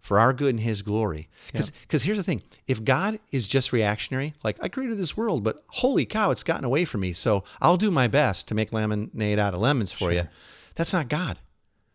for 0.00 0.18
our 0.18 0.32
good 0.32 0.50
and 0.50 0.60
his 0.60 0.82
glory. 0.82 1.28
Because 1.52 2.02
here's 2.02 2.18
the 2.18 2.24
thing 2.24 2.42
if 2.66 2.84
God 2.84 3.20
is 3.30 3.46
just 3.48 3.72
reactionary, 3.72 4.34
like 4.42 4.56
I 4.60 4.68
created 4.68 4.98
this 4.98 5.16
world, 5.16 5.44
but 5.44 5.64
holy 5.68 6.04
cow, 6.04 6.30
it's 6.30 6.42
gotten 6.42 6.64
away 6.64 6.84
from 6.84 7.00
me. 7.02 7.12
So 7.12 7.44
I'll 7.60 7.76
do 7.76 7.90
my 7.90 8.08
best 8.08 8.48
to 8.48 8.54
make 8.54 8.72
lemonade 8.72 9.38
out 9.38 9.54
of 9.54 9.60
lemons 9.60 9.92
for 9.92 10.12
you. 10.12 10.28
That's 10.74 10.92
not 10.92 11.08
God. 11.08 11.38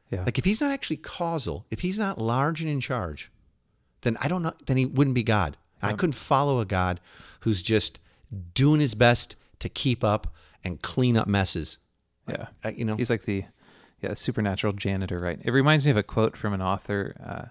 Yeah. 0.10 0.24
Like 0.24 0.38
if 0.38 0.46
he's 0.46 0.62
not 0.62 0.72
actually 0.72 0.98
causal, 0.98 1.66
if 1.70 1.82
he's 1.82 1.98
not 1.98 2.18
large 2.18 2.62
and 2.62 2.70
in 2.70 2.80
charge, 2.80 3.30
then 4.02 4.16
I 4.22 4.28
don't 4.30 4.42
know. 4.42 4.54
Then 4.66 4.78
he 4.78 4.86
wouldn't 4.86 5.16
be 5.16 5.24
God. 5.24 5.58
I 5.82 5.92
couldn't 5.94 6.14
follow 6.14 6.60
a 6.60 6.66
God 6.66 7.00
who's 7.42 7.62
just 7.62 8.00
doing 8.54 8.80
his 8.80 8.96
best 8.96 9.36
to 9.60 9.70
keep 9.70 10.04
up 10.04 10.34
and 10.64 10.82
clean 10.82 11.18
up 11.18 11.28
messes. 11.28 11.78
yeah. 12.28 12.48
Uh, 12.64 12.72
you 12.76 12.86
know, 12.86 12.96
He's 12.96 13.10
like 13.10 13.24
the 13.24 13.46
yeah, 14.02 14.14
supernatural 14.14 14.74
janitor, 14.74 15.20
right? 15.20 15.40
It 15.44 15.52
reminds 15.52 15.86
me 15.86 15.92
of 15.92 15.98
a 15.98 16.04
quote 16.04 16.38
from 16.38 16.54
an 16.54 16.62
author 16.62 17.16
uh, 17.24 17.46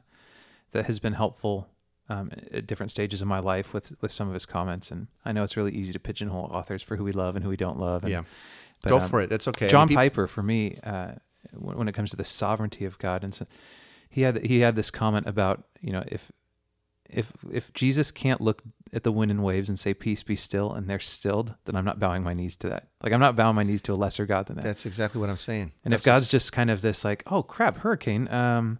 that 0.73 0.87
has 0.87 1.01
been 1.01 1.15
helpful 1.15 1.69
um, 2.09 2.31
at 2.53 2.67
different 2.67 2.93
stages 2.93 3.21
of 3.21 3.27
my 3.27 3.41
life 3.41 3.75
with 3.75 3.93
with 4.01 4.13
some 4.13 4.29
of 4.29 4.35
his 4.35 4.47
comments. 4.47 4.91
And 4.91 5.09
I 5.25 5.33
know 5.33 5.43
it's 5.43 5.57
really 5.57 5.73
easy 5.73 5.93
to 5.93 5.99
pigeonhole 5.99 6.45
authors 6.53 6.83
for 6.83 6.97
who 6.97 7.05
we 7.05 7.13
love 7.13 7.35
and 7.35 7.43
who 7.43 7.51
we 7.51 7.57
don't 7.57 7.81
love. 7.81 8.05
And, 8.05 8.13
yeah. 8.13 8.23
but, 8.83 8.91
Go 8.91 9.01
um, 9.01 9.09
for 9.09 9.21
it. 9.21 9.31
That's 9.31 9.49
okay. 9.49 9.67
I 9.67 9.69
John 9.69 9.89
mean, 9.89 9.97
peop- 9.97 9.97
Piper, 9.97 10.27
for 10.29 10.43
me, 10.43 10.79
uh, 10.85 11.13
when, 11.53 11.79
when 11.79 11.89
it 11.89 11.93
comes 11.93 12.11
to 12.11 12.17
the 12.17 12.25
sovereignty 12.25 12.85
of 12.85 12.99
God, 12.99 13.25
and 13.25 13.35
so 13.35 13.47
he 14.09 14.23
had 14.23 14.45
he 14.45 14.61
had 14.61 14.77
this 14.77 14.91
comment 14.91 15.27
about 15.27 15.65
you 15.81 15.93
know 15.93 16.05
if 16.07 16.31
if 17.09 17.33
if 17.51 17.73
Jesus 17.73 18.11
can't 18.11 18.41
look 18.41 18.63
at 18.93 19.03
the 19.03 19.13
wind 19.13 19.31
and 19.31 19.43
waves 19.43 19.69
and 19.69 19.79
say 19.79 19.93
peace 19.95 20.23
be 20.23 20.37
still 20.37 20.73
and 20.73 20.89
they're 20.89 21.01
stilled, 21.01 21.55
then 21.65 21.77
I'm 21.77 21.85
not 21.85 21.99
bowing 21.99 22.23
my 22.23 22.35
knees 22.35 22.57
to 22.57 22.69
that. 22.69 22.89
Like 23.03 23.13
I'm 23.13 23.21
not 23.21 23.37
bowing 23.37 23.57
my 23.57 23.63
knees 23.63 23.83
to 23.83 23.93
a 23.93 23.95
lesser 23.97 24.27
God 24.27 24.47
than 24.47 24.57
that. 24.57 24.65
That's 24.65 24.87
exactly 24.87 25.21
what 25.21 25.31
I'm 25.31 25.37
saying. 25.37 25.73
and 25.85 25.93
if 25.93 26.03
God's 26.03 26.25
ex- 26.25 26.31
just 26.31 26.53
kind 26.53 26.71
of 26.71 26.83
this 26.83 27.05
like, 27.05 27.23
oh 27.27 27.43
crap, 27.43 27.79
hurricane, 27.79 28.29
um, 28.29 28.79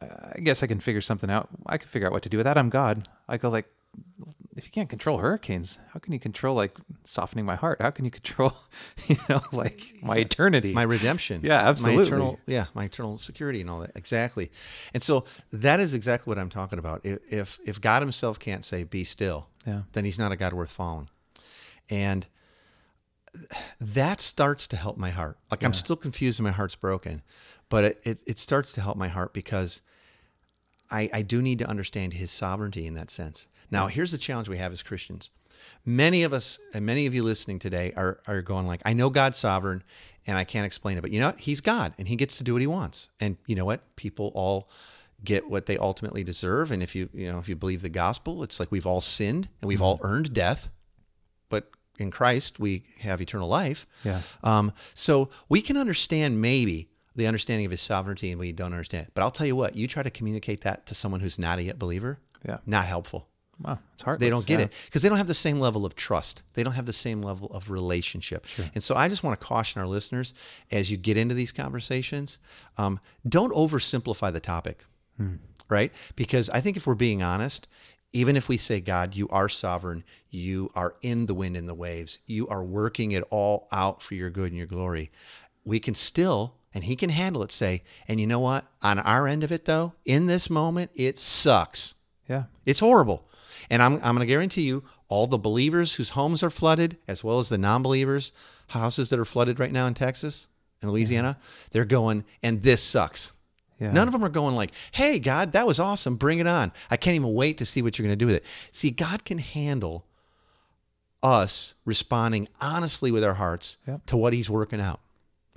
I 0.00 0.06
I 0.36 0.40
guess 0.40 0.62
I 0.62 0.66
can 0.66 0.80
figure 0.80 1.00
something 1.00 1.30
out. 1.30 1.48
I 1.66 1.78
can 1.78 1.88
figure 1.88 2.06
out 2.08 2.12
what 2.12 2.22
to 2.24 2.28
do 2.28 2.38
with 2.38 2.44
that. 2.44 2.58
I'm 2.58 2.70
God. 2.70 3.08
I 3.28 3.36
go 3.36 3.48
like, 3.50 3.66
if 4.56 4.64
you 4.64 4.70
can't 4.70 4.88
control 4.88 5.18
hurricanes, 5.18 5.78
how 5.92 6.00
can 6.00 6.12
you 6.12 6.18
control 6.18 6.54
like 6.54 6.76
softening 7.04 7.44
my 7.44 7.56
heart? 7.56 7.80
How 7.80 7.90
can 7.90 8.04
you 8.04 8.10
control, 8.10 8.52
you 9.08 9.16
know, 9.28 9.42
like 9.52 9.94
my 10.02 10.16
eternity? 10.16 10.72
my 10.72 10.82
redemption. 10.82 11.40
Yeah, 11.42 11.68
absolutely. 11.68 11.96
My 11.96 12.06
eternal, 12.06 12.40
yeah, 12.46 12.66
my 12.74 12.84
eternal 12.84 13.18
security 13.18 13.60
and 13.60 13.68
all 13.70 13.80
that. 13.80 13.92
Exactly. 13.94 14.50
And 14.92 15.02
so 15.02 15.24
that 15.52 15.80
is 15.80 15.94
exactly 15.94 16.30
what 16.30 16.38
I'm 16.38 16.50
talking 16.50 16.78
about. 16.78 17.00
If 17.04 17.58
if, 17.64 17.80
God 17.80 18.02
Himself 18.02 18.38
can't 18.38 18.64
say 18.64 18.84
"Be 18.84 19.04
still," 19.04 19.48
Yeah. 19.66 19.82
then 19.92 20.04
He's 20.04 20.18
not 20.18 20.32
a 20.32 20.36
God 20.36 20.52
worth 20.52 20.70
following. 20.70 21.08
And 21.90 22.26
that 23.80 24.20
starts 24.20 24.66
to 24.68 24.76
help 24.76 24.96
my 24.96 25.10
heart. 25.10 25.38
Like 25.50 25.64
I'm 25.64 25.74
still 25.74 25.96
confused 25.96 26.38
and 26.38 26.44
my 26.44 26.52
heart's 26.52 26.76
broken, 26.76 27.22
but 27.68 27.84
it, 27.84 28.00
it, 28.04 28.20
it 28.26 28.38
starts 28.38 28.72
to 28.74 28.80
help 28.80 28.96
my 28.96 29.08
heart 29.08 29.32
because 29.34 29.80
I, 30.90 31.10
I 31.12 31.22
do 31.22 31.42
need 31.42 31.58
to 31.58 31.66
understand 31.68 32.14
his 32.14 32.30
sovereignty 32.30 32.86
in 32.86 32.94
that 32.94 33.10
sense. 33.10 33.46
Now, 33.70 33.86
here's 33.88 34.12
the 34.12 34.18
challenge 34.18 34.48
we 34.48 34.58
have 34.58 34.72
as 34.72 34.82
Christians. 34.82 35.30
Many 35.84 36.22
of 36.22 36.32
us 36.32 36.58
and 36.72 36.84
many 36.84 37.06
of 37.06 37.14
you 37.14 37.22
listening 37.22 37.58
today 37.58 37.92
are, 37.96 38.20
are 38.26 38.42
going 38.42 38.66
like, 38.66 38.80
I 38.84 38.92
know 38.92 39.10
God's 39.10 39.38
sovereign 39.38 39.82
and 40.26 40.36
I 40.36 40.44
can't 40.44 40.66
explain 40.66 40.98
it, 40.98 41.00
but 41.00 41.10
you 41.10 41.20
know 41.20 41.26
what? 41.28 41.40
He's 41.40 41.60
God 41.60 41.94
and 41.98 42.08
he 42.08 42.16
gets 42.16 42.36
to 42.38 42.44
do 42.44 42.52
what 42.54 42.60
he 42.62 42.66
wants. 42.66 43.08
And 43.20 43.36
you 43.46 43.54
know 43.54 43.64
what? 43.64 43.94
People 43.96 44.32
all 44.34 44.68
get 45.22 45.48
what 45.48 45.66
they 45.66 45.78
ultimately 45.78 46.22
deserve. 46.24 46.70
And 46.70 46.82
if 46.82 46.94
you, 46.94 47.08
you 47.14 47.30
know, 47.30 47.38
if 47.38 47.48
you 47.48 47.56
believe 47.56 47.82
the 47.82 47.88
gospel, 47.88 48.42
it's 48.42 48.60
like 48.60 48.70
we've 48.70 48.86
all 48.86 49.00
sinned 49.00 49.48
and 49.62 49.68
we've 49.68 49.80
all 49.82 49.98
earned 50.02 50.32
death, 50.34 50.68
but 51.48 51.70
in 51.98 52.10
Christ 52.10 52.58
we 52.60 52.84
have 52.98 53.20
eternal 53.22 53.48
life. 53.48 53.86
Yeah. 54.04 54.20
Um, 54.42 54.72
so 54.92 55.30
we 55.48 55.62
can 55.62 55.76
understand 55.78 56.40
maybe 56.42 56.88
the 57.16 57.26
understanding 57.26 57.64
of 57.64 57.70
his 57.70 57.80
sovereignty 57.80 58.30
and 58.32 58.40
we 58.40 58.52
don't 58.52 58.72
understand 58.72 59.06
it. 59.06 59.12
But 59.14 59.22
I'll 59.22 59.30
tell 59.30 59.46
you 59.46 59.56
what, 59.56 59.76
you 59.76 59.86
try 59.86 60.02
to 60.02 60.10
communicate 60.10 60.62
that 60.62 60.84
to 60.86 60.94
someone 60.94 61.20
who's 61.20 61.38
not 61.38 61.58
a 61.58 61.62
yet 61.62 61.78
believer, 61.78 62.18
Yeah. 62.46 62.58
not 62.66 62.86
helpful. 62.86 63.28
Wow. 63.62 63.78
It's 63.94 64.02
hard. 64.02 64.20
They 64.20 64.30
don't 64.30 64.46
get 64.46 64.60
it 64.60 64.72
because 64.86 65.02
they 65.02 65.08
don't 65.08 65.18
have 65.18 65.28
the 65.28 65.34
same 65.34 65.60
level 65.60 65.86
of 65.86 65.94
trust. 65.94 66.42
They 66.54 66.62
don't 66.62 66.72
have 66.72 66.86
the 66.86 66.92
same 66.92 67.22
level 67.22 67.48
of 67.48 67.70
relationship. 67.70 68.46
And 68.74 68.82
so 68.82 68.94
I 68.94 69.08
just 69.08 69.22
want 69.22 69.38
to 69.38 69.46
caution 69.46 69.80
our 69.80 69.86
listeners 69.86 70.34
as 70.70 70.90
you 70.90 70.96
get 70.96 71.16
into 71.16 71.34
these 71.34 71.52
conversations, 71.52 72.38
um, 72.78 72.98
don't 73.28 73.52
oversimplify 73.52 74.32
the 74.32 74.40
topic, 74.40 74.84
right? 75.68 75.92
Because 76.16 76.50
I 76.50 76.60
think 76.60 76.76
if 76.76 76.86
we're 76.86 76.94
being 76.94 77.22
honest, 77.22 77.68
even 78.12 78.36
if 78.36 78.48
we 78.48 78.56
say, 78.56 78.80
God, 78.80 79.14
you 79.14 79.28
are 79.28 79.48
sovereign, 79.48 80.04
you 80.30 80.70
are 80.74 80.94
in 81.02 81.26
the 81.26 81.34
wind 81.34 81.56
and 81.56 81.68
the 81.68 81.74
waves, 81.74 82.18
you 82.26 82.46
are 82.48 82.64
working 82.64 83.12
it 83.12 83.24
all 83.30 83.66
out 83.72 84.02
for 84.02 84.14
your 84.14 84.30
good 84.30 84.48
and 84.48 84.56
your 84.56 84.68
glory, 84.68 85.10
we 85.64 85.80
can 85.80 85.94
still, 85.94 86.54
and 86.72 86.84
He 86.84 86.94
can 86.94 87.10
handle 87.10 87.42
it, 87.42 87.50
say, 87.50 87.82
and 88.06 88.20
you 88.20 88.26
know 88.26 88.40
what? 88.40 88.66
On 88.82 88.98
our 89.00 89.26
end 89.26 89.42
of 89.42 89.50
it, 89.50 89.64
though, 89.64 89.94
in 90.04 90.26
this 90.26 90.48
moment, 90.48 90.90
it 90.94 91.18
sucks. 91.18 91.94
Yeah. 92.28 92.44
It's 92.64 92.80
horrible. 92.80 93.28
And 93.70 93.82
I'm, 93.82 93.94
I'm 93.94 94.14
going 94.14 94.20
to 94.20 94.26
guarantee 94.26 94.62
you, 94.62 94.84
all 95.08 95.26
the 95.26 95.38
believers 95.38 95.94
whose 95.94 96.10
homes 96.10 96.42
are 96.42 96.50
flooded, 96.50 96.96
as 97.06 97.22
well 97.22 97.38
as 97.38 97.48
the 97.48 97.58
non 97.58 97.82
believers, 97.82 98.32
houses 98.68 99.10
that 99.10 99.18
are 99.18 99.24
flooded 99.24 99.58
right 99.60 99.72
now 99.72 99.86
in 99.86 99.94
Texas 99.94 100.46
and 100.80 100.90
Louisiana, 100.90 101.38
they're 101.70 101.84
going, 101.84 102.24
and 102.42 102.62
this 102.62 102.82
sucks. 102.82 103.32
Yeah. 103.80 103.92
None 103.92 104.06
of 104.08 104.12
them 104.12 104.24
are 104.24 104.28
going 104.28 104.54
like, 104.54 104.70
hey, 104.92 105.18
God, 105.18 105.52
that 105.52 105.66
was 105.66 105.80
awesome. 105.80 106.16
Bring 106.16 106.38
it 106.38 106.46
on. 106.46 106.72
I 106.90 106.96
can't 106.96 107.16
even 107.16 107.34
wait 107.34 107.58
to 107.58 107.66
see 107.66 107.82
what 107.82 107.98
you're 107.98 108.06
going 108.06 108.18
to 108.18 108.22
do 108.22 108.26
with 108.26 108.36
it. 108.36 108.46
See, 108.72 108.90
God 108.90 109.24
can 109.24 109.38
handle 109.38 110.06
us 111.22 111.74
responding 111.84 112.48
honestly 112.60 113.10
with 113.10 113.24
our 113.24 113.34
hearts 113.34 113.76
Yep. 113.86 114.06
to 114.06 114.16
what 114.16 114.32
He's 114.32 114.48
working 114.50 114.80
out. 114.80 115.00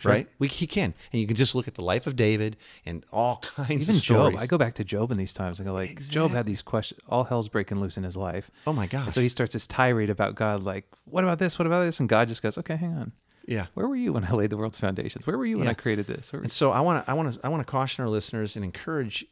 Right? 0.04 0.28
We, 0.38 0.48
he 0.48 0.68
can. 0.68 0.94
And 1.12 1.20
you 1.20 1.26
can 1.28 1.36
just 1.36 1.56
look 1.56 1.68
at 1.68 1.74
the 1.76 1.84
life 1.84 2.06
of 2.06 2.16
David 2.16 2.56
and 2.86 3.04
all 3.12 3.38
kinds 3.56 3.72
Even 3.72 3.96
of 3.96 4.02
stories. 4.02 4.34
Job, 4.36 4.42
I 4.42 4.46
go 4.46 4.58
back 4.58 4.76
to 4.76 4.84
Job 4.84 5.12
in 5.12 5.18
these 5.18 5.34
times 5.34 5.60
and 5.60 5.68
go 5.68 5.74
like, 5.74 6.00
Job 6.10 6.32
had 6.32 6.46
these 6.46 6.62
questions. 6.62 7.02
All 7.10 7.24
hell's 7.24 7.50
breaking 7.50 7.80
loose 7.80 7.98
in 7.98 8.04
his 8.04 8.16
life. 8.16 8.52
oh 8.68 8.74
my 8.74 8.86
god! 8.88 9.14
so 9.14 9.22
he 9.22 9.30
starts 9.30 9.54
this 9.54 9.66
tirade 9.66 10.10
about 10.10 10.36
God, 10.36 10.62
like, 10.64 10.86
what 11.06 11.24
about 11.24 11.40
this? 11.40 11.58
What 11.58 11.66
about 11.66 11.84
this? 11.84 12.00
And 12.00 12.08
God 12.08 12.28
just 12.28 12.44
goes, 12.44 12.58
okay, 12.60 12.76
hang 12.76 12.94
on. 12.96 13.12
yeah. 13.48 13.68
Where 13.74 13.88
were 13.88 13.96
you 13.96 14.14
when 14.14 14.26
I 14.26 14.32
laid 14.34 14.50
the 14.52 14.58
world's 14.58 14.80
foundations? 14.80 15.26
Where 15.26 15.38
were 15.38 15.46
you 15.46 15.58
when 15.58 15.66
Yeah. 15.66 15.72
I 15.72 15.76
created 15.76 16.06
this? 16.08 16.32
And 16.32 16.52
so 16.52 16.72
I 16.72 16.82
want 16.82 17.04
to 17.06 17.10
I 17.12 17.14
want 17.16 17.34
to 17.34 17.40
I 17.44 17.50
want 17.50 17.66
to 17.66 17.72
caution 17.72 18.04
our 18.04 18.10
listeners 18.10 18.56
and 18.56 18.64
encourage 18.64 19.26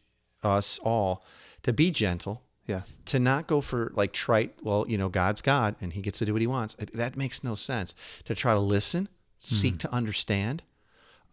us 0.43 0.79
all 0.83 1.23
to 1.63 1.73
be 1.73 1.91
gentle, 1.91 2.41
yeah. 2.67 2.81
to 3.05 3.19
not 3.19 3.45
go 3.47 3.61
for 3.61 3.91
like 3.95 4.13
trite, 4.13 4.55
well, 4.63 4.85
you 4.87 4.97
know, 4.97 5.09
God's 5.09 5.41
God 5.41 5.75
and 5.81 5.93
he 5.93 6.01
gets 6.01 6.17
to 6.19 6.25
do 6.25 6.33
what 6.33 6.41
he 6.41 6.47
wants. 6.47 6.75
That 6.93 7.15
makes 7.17 7.43
no 7.43 7.53
sense. 7.55 7.93
To 8.25 8.33
try 8.35 8.53
to 8.53 8.59
listen, 8.59 9.09
seek 9.37 9.77
to 9.79 9.93
understand, 9.93 10.63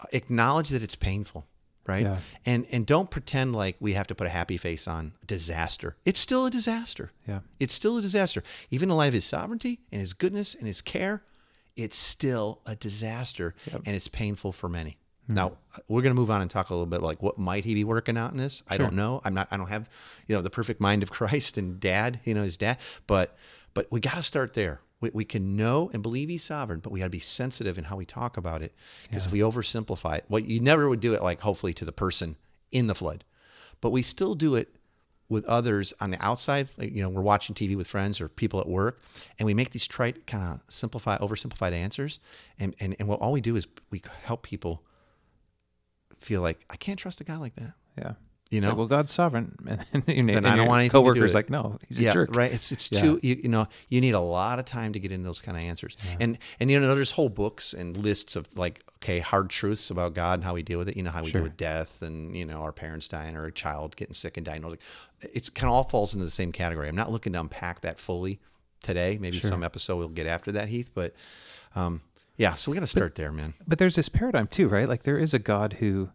uh, 0.01 0.05
acknowledge 0.13 0.71
that 0.71 0.83
it's 0.83 0.97
painful, 0.97 1.47
right? 1.87 2.05
Yeah. 2.05 2.19
And 2.45 2.67
and 2.71 2.87
don't 2.87 3.11
pretend 3.11 3.55
like 3.55 3.77
we 3.81 3.95
have 3.95 4.07
to 4.09 4.15
put 4.15 4.27
a 4.27 4.31
happy 4.31 4.57
face 4.57 4.87
on 4.87 5.13
disaster. 5.27 5.97
It's 6.05 6.21
still 6.21 6.47
a 6.47 6.51
disaster. 6.51 7.13
Yeah. 7.27 7.41
It's 7.59 7.75
still 7.75 7.99
a 7.99 8.03
disaster. 8.03 8.43
Even 8.71 8.91
in 8.91 8.97
light 8.97 9.09
of 9.09 9.15
his 9.15 9.25
sovereignty 9.25 9.81
and 9.91 10.01
his 10.01 10.13
goodness 10.13 10.55
and 10.55 10.67
his 10.67 10.81
care, 10.81 11.23
it's 11.77 11.97
still 11.97 12.61
a 12.67 12.77
disaster 12.77 13.55
and 13.87 13.97
it's 13.97 14.09
painful 14.09 14.53
for 14.53 14.69
many. 14.69 14.99
Now, 15.29 15.53
we're 15.89 16.03
going 16.03 16.15
to 16.15 16.21
move 16.21 16.31
on 16.31 16.43
and 16.43 16.51
talk 16.51 16.71
a 16.71 16.75
little 16.75 16.87
bit 16.87 17.01
like 17.01 17.23
what 17.23 17.39
might 17.39 17.65
he 17.65 17.75
be 17.75 17.85
working 17.85 18.19
out 18.19 18.33
in 18.33 18.37
this? 18.39 18.63
I 18.69 18.77
don't 18.77 18.95
know. 18.95 19.21
I'm 19.25 19.35
not 19.35 19.49
I 19.51 19.57
don't 19.57 19.69
have, 19.69 19.89
you 20.27 20.35
know, 20.35 20.43
the 20.43 20.51
perfect 20.51 20.81
mind 20.81 21.03
of 21.03 21.11
Christ 21.19 21.57
and 21.59 21.79
dad, 21.81 22.21
you 22.25 22.35
know, 22.35 22.43
his 22.43 22.57
dad, 22.57 22.79
but 23.07 23.37
but 23.75 23.91
we 23.91 24.01
got 24.01 24.15
to 24.15 24.23
start 24.23 24.55
there. 24.55 24.81
We, 25.03 25.11
we 25.13 25.25
can 25.27 25.57
know 25.57 25.91
and 25.93 26.03
believe 26.03 26.31
he's 26.31 26.45
sovereign, 26.45 26.81
but 26.81 26.91
we 26.91 27.01
got 27.01 27.07
to 27.07 27.11
be 27.11 27.21
sensitive 27.21 27.77
in 27.77 27.85
how 27.85 27.97
we 27.97 28.07
talk 28.07 28.39
about 28.39 28.63
it 28.63 28.73
because 29.03 29.27
if 29.27 29.33
we 29.33 29.41
oversimplify 29.41 30.19
it, 30.19 30.25
well, 30.31 30.41
you 30.41 30.61
never 30.61 30.89
would 30.89 31.01
do 31.01 31.13
it 31.13 31.23
like 31.23 31.41
hopefully 31.41 31.75
to 31.75 31.85
the 31.85 31.93
person 31.93 32.37
in 32.71 32.87
the 32.87 32.95
flood, 32.95 33.25
but 33.83 33.91
we 33.91 34.01
still 34.01 34.35
do 34.35 34.55
it 34.55 34.75
with 35.29 35.45
others 35.47 35.93
on 36.01 36.11
the 36.11 36.25
outside. 36.25 36.69
Like, 36.79 36.95
you 36.95 37.03
know, 37.03 37.09
we're 37.09 37.23
watching 37.23 37.55
TV 37.55 37.77
with 37.77 37.87
friends 37.87 38.21
or 38.21 38.29
people 38.29 38.61
at 38.61 38.69
work, 38.69 39.01
and 39.39 39.47
we 39.47 39.55
make 39.55 39.71
these 39.71 39.87
trite, 39.87 40.27
kind 40.27 40.45
of 40.45 40.61
simplify, 40.69 41.19
oversimplified 41.19 41.73
answers. 41.73 42.19
And, 42.59 42.75
and, 42.79 42.95
and 42.99 43.09
what 43.09 43.21
all 43.21 43.33
we 43.33 43.41
do 43.41 43.57
is 43.57 43.67
we 43.91 44.03
help 44.23 44.43
people 44.43 44.83
feel 46.21 46.43
like, 46.43 46.65
I 46.71 46.77
can't 46.77 46.99
trust 46.99 47.21
a 47.21 47.25
guy 47.25 47.37
like 47.37 47.57
that. 47.57 47.73
Yeah. 47.99 48.13
You 48.53 48.61
know? 48.61 48.69
like, 48.69 48.77
well, 48.77 48.87
God's 48.87 49.13
sovereign. 49.13 49.57
And, 49.93 50.05
and, 50.07 50.29
Then 50.29 50.37
and 50.39 50.47
I 50.47 50.51
don't 50.51 50.57
your 50.59 50.67
want 50.67 50.81
anything 50.81 50.91
to 50.91 50.99
do 50.99 51.13
coworker's 51.13 51.33
it. 51.33 51.35
like, 51.35 51.51
no, 51.51 51.79
he's 51.89 51.99
a 51.99 52.03
yeah, 52.03 52.13
jerk. 52.13 52.37
right. 52.37 52.53
It's 52.53 52.71
it's 52.73 52.91
Yeah. 52.93 53.01
too 53.01 53.21
you, 53.23 53.41
you 53.45 53.49
know 53.49 53.67
you 53.89 54.01
need 54.01 54.15
a 54.15 54.21
lot 54.21 54.59
of 54.59 54.65
time 54.65 54.93
to 54.93 54.99
get 55.01 55.11
into 55.11 55.25
those 55.25 55.41
kind 55.41 55.57
of 55.57 55.63
answers. 55.65 55.97
And 56.21 56.39
and 56.61 56.71
you 56.71 56.79
know 56.79 56.95
there's 56.95 57.13
whole 57.13 57.29
books 57.29 57.73
and 57.73 57.97
lists 57.97 58.37
of 58.37 58.49
like 58.57 58.85
okay 58.99 59.19
hard 59.21 59.51
truths 59.51 59.91
about 59.91 60.15
God 60.15 60.35
and 60.41 60.45
how 60.45 60.55
we 60.55 60.63
deal 60.63 60.79
with 60.79 60.89
it. 60.89 60.97
You 60.97 61.03
know 61.03 61.11
how 61.11 61.23
we 61.23 61.31
Sure. 61.31 61.41
deal 61.41 61.45
with 61.49 61.57
death 61.57 62.03
and 62.03 62.37
you 62.37 62.45
know 62.45 62.59
our 62.63 62.73
parents 62.73 63.09
dying 63.09 63.37
or 63.37 63.47
a 63.47 63.53
child 63.53 63.97
getting 63.97 64.15
sick 64.15 64.37
and 64.37 64.45
dying. 64.47 64.63
Like, 64.63 64.81
It's 65.33 65.49
kind 65.49 65.69
of 65.69 65.75
all 65.75 65.85
falls 65.85 66.15
into 66.15 66.25
the 66.25 66.31
same 66.31 66.53
category. 66.53 66.89
I'm 66.89 66.97
not 66.97 67.11
looking 67.11 67.33
to 67.33 67.41
unpack 67.41 67.81
that 67.81 67.99
fully 67.99 68.39
today. 68.83 69.17
Maybe 69.21 69.41
some 69.41 69.63
episode 69.63 69.97
we'll 69.97 70.09
get 70.09 70.27
after 70.27 70.53
that, 70.53 70.69
Heath. 70.69 70.91
But 70.93 71.15
um, 71.75 72.03
yeah, 72.37 72.55
so 72.55 72.71
we 72.71 72.77
got 72.77 72.81
to 72.83 72.87
start 72.87 73.15
there, 73.15 73.31
man. 73.33 73.55
But 73.67 73.79
there's 73.79 73.95
this 73.95 74.09
paradigm 74.09 74.47
too, 74.47 74.69
right? 74.69 74.89
Like 74.89 75.03
there 75.05 75.19
is 75.19 75.33
a 75.35 75.39
God 75.39 75.75
who, 75.75 76.11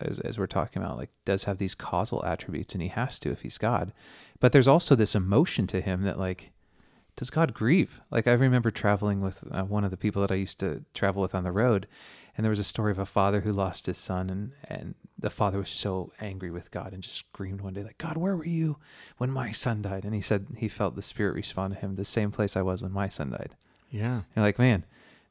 as, 0.00 0.18
as 0.20 0.38
we're 0.38 0.46
talking 0.46 0.82
about, 0.82 0.96
like 0.96 1.10
does 1.24 1.44
have 1.44 1.58
these 1.58 1.74
causal 1.74 2.24
attributes, 2.24 2.74
and 2.74 2.82
he 2.82 2.88
has 2.88 3.18
to 3.20 3.30
if 3.30 3.42
he's 3.42 3.58
God. 3.58 3.92
But 4.40 4.52
there's 4.52 4.68
also 4.68 4.94
this 4.94 5.14
emotion 5.14 5.66
to 5.68 5.80
him 5.80 6.02
that 6.02 6.18
like, 6.18 6.50
does 7.16 7.30
God 7.30 7.54
grieve? 7.54 8.00
Like 8.10 8.26
I 8.26 8.32
remember 8.32 8.70
traveling 8.70 9.20
with 9.20 9.42
uh, 9.50 9.64
one 9.64 9.84
of 9.84 9.90
the 9.90 9.96
people 9.96 10.22
that 10.22 10.32
I 10.32 10.36
used 10.36 10.60
to 10.60 10.84
travel 10.94 11.22
with 11.22 11.34
on 11.34 11.44
the 11.44 11.52
road, 11.52 11.86
and 12.36 12.44
there 12.44 12.50
was 12.50 12.58
a 12.58 12.64
story 12.64 12.92
of 12.92 12.98
a 12.98 13.06
father 13.06 13.40
who 13.40 13.52
lost 13.52 13.86
his 13.86 13.98
son, 13.98 14.28
and 14.28 14.52
and 14.64 14.94
the 15.18 15.30
father 15.30 15.58
was 15.58 15.70
so 15.70 16.12
angry 16.20 16.50
with 16.50 16.70
God 16.70 16.92
and 16.92 17.02
just 17.02 17.16
screamed 17.16 17.62
one 17.62 17.72
day 17.72 17.82
like, 17.82 17.98
God, 17.98 18.16
where 18.16 18.36
were 18.36 18.44
you 18.44 18.76
when 19.16 19.30
my 19.30 19.50
son 19.50 19.80
died? 19.82 20.04
And 20.04 20.14
he 20.14 20.20
said 20.20 20.46
he 20.58 20.68
felt 20.68 20.94
the 20.94 21.02
Spirit 21.02 21.34
respond 21.34 21.74
to 21.74 21.80
him 21.80 21.94
the 21.94 22.04
same 22.04 22.30
place 22.30 22.56
I 22.56 22.62
was 22.62 22.82
when 22.82 22.92
my 22.92 23.08
son 23.08 23.30
died. 23.30 23.56
Yeah, 23.90 24.22
You're 24.34 24.44
like, 24.44 24.58
man, 24.58 24.84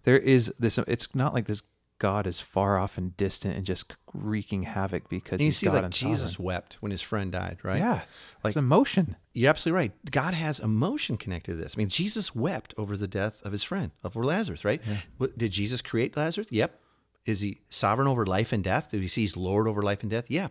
there 0.05 0.17
is 0.17 0.51
this. 0.57 0.77
It's 0.79 1.13
not 1.13 1.34
like 1.34 1.45
this 1.45 1.63
God 1.98 2.28
is 2.28 2.42
far 2.42 2.78
off 2.78 2.98
and 2.98 3.16
distant 3.16 3.56
and 3.56 3.66
just 3.66 3.94
wreaking 4.14 4.64
havoc 4.64 5.08
because 5.08 5.34
and 5.40 5.42
you 5.42 5.46
he's 5.48 5.58
see 5.58 5.68
God 5.68 5.82
like 5.84 5.92
Jesus 5.92 6.32
sovereign. 6.34 6.46
wept 6.46 6.78
when 6.82 6.92
his 6.92 7.02
friend 7.02 7.32
died, 7.32 7.60
right? 7.64 7.78
Yeah, 7.80 7.94
Like- 7.94 8.08
like 8.44 8.56
emotion. 8.58 9.16
You're 9.34 9.50
absolutely 9.50 9.78
right. 9.80 10.12
God 10.12 10.34
has 10.34 10.60
emotion 10.60 11.16
connected 11.18 11.52
to 11.52 11.58
this. 11.58 11.75
I 11.75 11.78
mean, 11.78 11.88
Jesus 11.90 12.36
wept 12.36 12.74
over 12.78 12.98
the 12.98 13.08
death 13.08 13.42
of 13.44 13.52
his 13.54 13.64
friend, 13.64 13.92
over 14.04 14.24
Lazarus, 14.25 14.66
right? 14.66 14.82
What- 15.18 15.38
Did 15.38 15.52
Jesus 15.54 15.82
create 15.82 16.16
Lazarus? 16.18 16.48
Yep. 16.52 16.80
Is 17.25 17.40
he 17.40 17.62
sovereign 17.70 18.08
over 18.08 18.25
life 18.25 18.52
and 18.52 18.64
death? 18.64 18.92
Did 18.92 19.00
we 19.00 19.08
see 19.08 19.22
he's 19.22 19.38
Lord 19.38 19.68
over 19.68 19.82
life 19.82 20.02
and 20.02 20.12
death? 20.12 20.25
Yeah. 20.30 20.50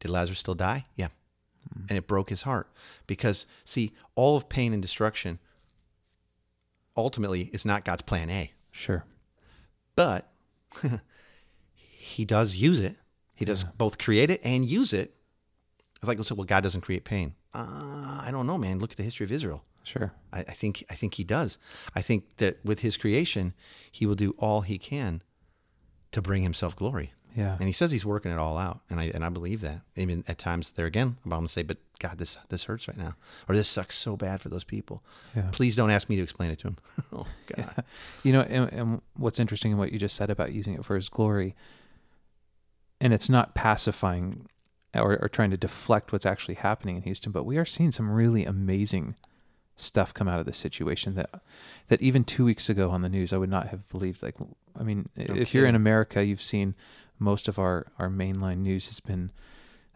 Did 0.00 0.10
Lazarus 0.10 0.38
still 0.40 0.54
die? 0.54 0.86
Yeah. 0.96 1.08
Hmm. 1.74 1.84
And 1.90 1.98
it 1.98 2.06
broke 2.06 2.30
his 2.30 2.42
heart 2.42 2.68
because, 3.06 3.44
see, 3.66 3.92
all 4.14 4.36
of 4.38 4.48
pain 4.48 4.72
and 4.72 4.80
destruction 4.80 5.38
ultimately 6.96 7.42
is 7.52 7.64
not 7.64 7.84
God's 7.84 8.02
plan 8.02 8.30
A, 8.30 8.52
Sure. 8.70 9.04
but 9.94 10.29
he 11.74 12.24
does 12.24 12.56
use 12.56 12.80
it. 12.80 12.96
He 13.34 13.44
does 13.44 13.64
both 13.64 13.98
create 13.98 14.30
it 14.30 14.40
and 14.44 14.66
use 14.68 14.92
it. 14.92 15.14
It's 15.96 16.06
like, 16.06 16.18
well, 16.36 16.44
God 16.44 16.62
doesn't 16.62 16.82
create 16.82 17.04
pain. 17.04 17.34
Uh, 17.54 18.20
I 18.22 18.28
don't 18.30 18.46
know, 18.46 18.58
man. 18.58 18.78
Look 18.78 18.92
at 18.92 18.96
the 18.96 19.02
history 19.02 19.24
of 19.24 19.32
Israel. 19.32 19.64
Sure. 19.82 20.12
I, 20.32 20.40
I 20.40 20.42
think 20.52 20.84
I 20.90 20.94
think 20.94 21.14
he 21.14 21.24
does. 21.24 21.58
I 21.94 22.02
think 22.02 22.36
that 22.36 22.58
with 22.64 22.80
his 22.80 22.96
creation, 22.96 23.54
he 23.90 24.06
will 24.06 24.14
do 24.14 24.34
all 24.38 24.60
he 24.60 24.78
can 24.78 25.22
to 26.12 26.22
bring 26.22 26.42
himself 26.42 26.76
glory. 26.76 27.12
Yeah. 27.36 27.54
And 27.58 27.64
he 27.66 27.72
says 27.72 27.90
he's 27.90 28.04
working 28.04 28.32
it 28.32 28.38
all 28.38 28.58
out, 28.58 28.80
and 28.90 28.98
I 28.98 29.10
and 29.14 29.24
I 29.24 29.28
believe 29.28 29.60
that. 29.60 29.80
Even 29.96 30.24
at 30.26 30.38
times 30.38 30.72
there 30.72 30.86
again, 30.86 31.16
I'm 31.24 31.30
gonna 31.30 31.48
say, 31.48 31.62
but 31.62 31.78
God, 31.98 32.18
this 32.18 32.36
this 32.48 32.64
hurts 32.64 32.88
right 32.88 32.96
now, 32.96 33.14
or 33.48 33.54
this 33.54 33.68
sucks 33.68 33.96
so 33.96 34.16
bad 34.16 34.40
for 34.40 34.48
those 34.48 34.64
people. 34.64 35.02
Yeah. 35.34 35.48
Please 35.52 35.76
don't 35.76 35.90
ask 35.90 36.08
me 36.08 36.16
to 36.16 36.22
explain 36.22 36.50
it 36.50 36.58
to 36.60 36.68
him. 36.68 36.76
oh 37.12 37.26
God. 37.54 37.84
You 38.22 38.32
know, 38.32 38.42
and, 38.42 38.72
and 38.72 39.02
what's 39.16 39.38
interesting 39.38 39.72
in 39.72 39.78
what 39.78 39.92
you 39.92 39.98
just 39.98 40.16
said 40.16 40.30
about 40.30 40.52
using 40.52 40.74
it 40.74 40.84
for 40.84 40.96
His 40.96 41.08
glory, 41.08 41.54
and 43.00 43.12
it's 43.12 43.28
not 43.28 43.54
pacifying 43.54 44.46
or, 44.94 45.18
or 45.22 45.28
trying 45.28 45.50
to 45.50 45.56
deflect 45.56 46.12
what's 46.12 46.26
actually 46.26 46.56
happening 46.56 46.96
in 46.96 47.02
Houston, 47.02 47.32
but 47.32 47.44
we 47.44 47.56
are 47.56 47.64
seeing 47.64 47.92
some 47.92 48.10
really 48.10 48.44
amazing 48.44 49.14
stuff 49.76 50.12
come 50.12 50.28
out 50.28 50.38
of 50.38 50.46
this 50.46 50.58
situation 50.58 51.14
that 51.14 51.30
that 51.88 52.00
even 52.02 52.22
two 52.22 52.44
weeks 52.44 52.68
ago 52.68 52.90
on 52.90 53.02
the 53.02 53.08
news 53.08 53.32
I 53.32 53.38
would 53.38 53.50
not 53.50 53.68
have 53.68 53.88
believed. 53.88 54.22
Like, 54.22 54.34
I 54.78 54.82
mean, 54.82 55.08
if 55.16 55.54
you're 55.54 55.66
in. 55.66 55.74
America, 55.74 56.24
you've 56.24 56.42
seen 56.42 56.74
most 57.20 57.46
of 57.46 57.58
our 57.58 57.86
our 57.98 58.08
mainline 58.08 58.58
news 58.58 58.86
has 58.86 58.98
been 58.98 59.30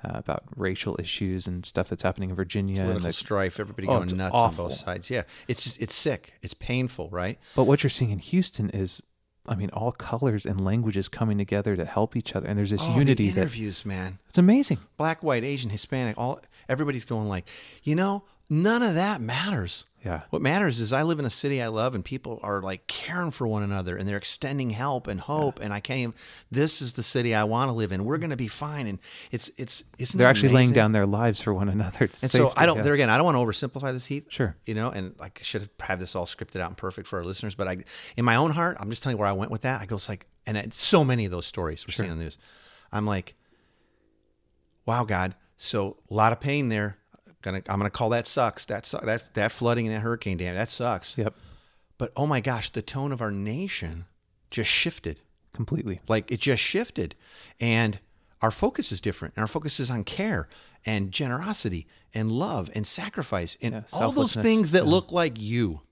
uh, 0.05 0.11
about 0.15 0.43
racial 0.55 0.97
issues 1.01 1.47
and 1.47 1.65
stuff 1.65 1.89
that's 1.89 2.03
happening 2.03 2.29
in 2.31 2.37
Virginia. 2.37 2.83
and 2.83 2.89
Political 2.91 3.09
the- 3.09 3.13
strife, 3.15 3.59
everybody 3.59 3.89
Oh, 3.89 3.97
going 4.05 4.17
nuts 4.17 4.35
awful. 4.35 4.65
on 4.67 4.71
both 4.71 4.79
sides. 4.79 5.09
Yeah, 5.11 5.23
it's 5.49 5.65
just, 5.65 5.81
it's 5.81 5.95
sick. 5.95 6.35
It's 6.43 6.53
painful, 6.55 7.09
right? 7.11 7.39
But 7.57 7.65
what 7.65 7.83
you're 7.83 7.89
seeing 7.91 8.11
in 8.11 8.19
Houston 8.19 8.69
is, 8.71 9.03
I 9.49 9.55
mean, 9.55 9.71
all 9.73 9.93
colors 9.93 10.45
and 10.45 10.63
languages 10.63 11.09
coming 11.09 11.39
together 11.39 11.75
to 11.77 11.87
help 11.87 12.17
each 12.17 12.37
other, 12.37 12.47
and 12.47 12.59
there's 12.59 12.71
this 12.71 12.83
Oh, 12.83 12.99
unity 12.99 13.29
the 13.29 13.33
that 13.35 13.41
interviews, 13.41 13.87
man. 13.87 14.19
it's 14.29 14.37
amazing. 14.39 14.79
Black, 14.99 15.23
white, 15.23 15.43
Asian, 15.45 15.71
Hispanic, 15.71 16.19
all 16.19 16.41
everybody's 16.69 17.07
going 17.07 17.29
like, 17.29 17.49
you 17.83 17.95
know, 17.95 18.25
none 18.49 18.83
of 18.83 18.95
that 18.95 19.21
matters. 19.21 19.85
Yeah. 20.05 20.21
What 20.29 20.43
matters 20.43 20.81
is 20.81 20.93
I 20.93 21.03
live 21.03 21.19
in 21.19 21.25
a 21.25 21.31
city 21.31 21.63
I 21.63 21.69
love, 21.69 21.95
and 21.95 22.05
people 22.05 22.39
are 22.43 22.61
like 22.61 22.87
caring 22.87 23.31
for 23.31 23.47
one 23.47 23.63
another, 23.63 23.97
and 23.97 24.07
they're 24.07 24.19
extending 24.19 24.69
help 24.69 25.07
and 25.07 25.19
hope. 25.19 25.61
And 25.61 25.73
I 25.73 25.81
can't. 25.81 25.99
Even, 25.99 26.15
this 26.51 26.83
is 26.83 26.93
the 26.93 27.03
city 27.03 27.35
I 27.35 27.45
want 27.45 27.71
to 27.71 27.73
live 27.73 27.91
in. 27.91 28.05
We're 28.05 28.19
going 28.19 28.29
to 28.29 28.37
be 28.37 28.49
fine. 28.49 28.87
And 28.87 28.99
it's 29.31 29.51
it's 29.57 29.83
it's. 29.97 30.13
They're 30.13 30.29
actually 30.29 30.53
laying 30.53 30.73
down 30.73 30.93
their 30.93 31.07
lives 31.07 31.41
for 31.41 31.55
one 31.55 31.71
another. 31.71 32.11
And 32.21 32.31
so 32.31 32.53
I 32.55 32.67
don't. 32.67 32.83
There 32.83 32.93
again, 32.93 33.09
I 33.09 33.17
don't 33.17 33.25
want 33.25 33.37
to 33.37 33.67
oversimplify 33.67 33.93
this 33.93 34.05
Heath. 34.05 34.27
Sure. 34.29 34.55
You 34.67 34.75
know, 34.75 34.91
and 34.91 35.15
like 35.19 35.39
I 35.41 35.45
should 35.45 35.71
have 35.81 35.99
this 35.99 36.15
all 36.15 36.27
scripted 36.27 36.61
out 36.61 36.69
and 36.69 36.77
perfect 36.77 37.09
for 37.09 37.19
our 37.19 37.25
listeners. 37.25 37.55
But 37.55 37.69
I, 37.69 37.79
in 38.19 38.27
my 38.27 38.37
own 38.37 38.51
heart, 38.51 38.77
I'm 38.81 38.91
just 38.91 39.03
telling 39.03 39.17
you 39.17 39.21
where 39.21 39.29
I 39.29 39.33
went 39.33 39.51
with 39.51 39.63
that. 39.63 39.81
I 39.81 39.87
go, 39.87 39.97
it's 39.97 40.11
like, 40.11 40.27
and 40.47 40.59
it's 40.59 40.77
so 40.77 41.03
many 41.03 41.25
of 41.25 41.31
those 41.31 41.47
stories 41.47 41.87
we're 41.87 41.93
seeing 41.93 42.11
on 42.11 42.19
the 42.19 42.25
news. 42.25 42.37
I'm 42.93 43.07
like, 43.07 43.37
wow, 44.85 45.05
God. 45.05 45.35
So 45.57 45.97
a 46.11 46.15
lot 46.15 46.33
of 46.33 46.41
pain 46.41 46.69
there. 46.69 46.99
Gonna, 47.45 47.63
I'm 47.69 47.79
gonna 47.79 47.91
call 47.91 48.09
that 48.11 48.27
sucks. 48.27 48.65
That 48.65 48.87
su- 48.87 48.99
that 49.03 49.35
that 49.35 49.53
flooding 49.53 49.87
and 49.87 49.95
that 49.95 50.01
hurricane 50.01 50.39
damage 50.39 50.57
that 50.57 50.71
sucks. 50.71 51.17
Yep. 51.19 51.35
But 51.99 52.11
oh 52.17 52.27
my 52.27 52.41
gosh, 52.41 52.71
the 52.71 52.83
tone 52.83 53.13
of 53.13 53.21
our 53.21 53.31
nation 53.31 54.07
just 54.51 54.71
shifted. 54.71 55.21
Completely. 55.53 56.01
Like 56.09 56.33
it 56.33 56.41
just 56.41 56.63
shifted. 56.63 57.15
And 57.61 58.01
our 58.43 58.51
focus 58.51 58.91
is 58.91 59.01
different. 59.01 59.35
And 59.37 59.43
our 59.43 59.47
focus 59.47 59.79
is 59.79 59.91
on 59.91 60.05
care 60.05 60.49
and 60.87 61.13
generosity 61.13 61.87
and 62.13 62.33
love 62.33 62.71
and 62.75 62.87
sacrifice 62.87 63.57
and 63.63 63.75
Yeah, 63.75 63.83
all 63.93 64.11
those 64.11 64.35
things 64.35 64.71
that 64.73 64.87
look 64.87 65.13
like 65.13 65.41
you. 65.41 65.83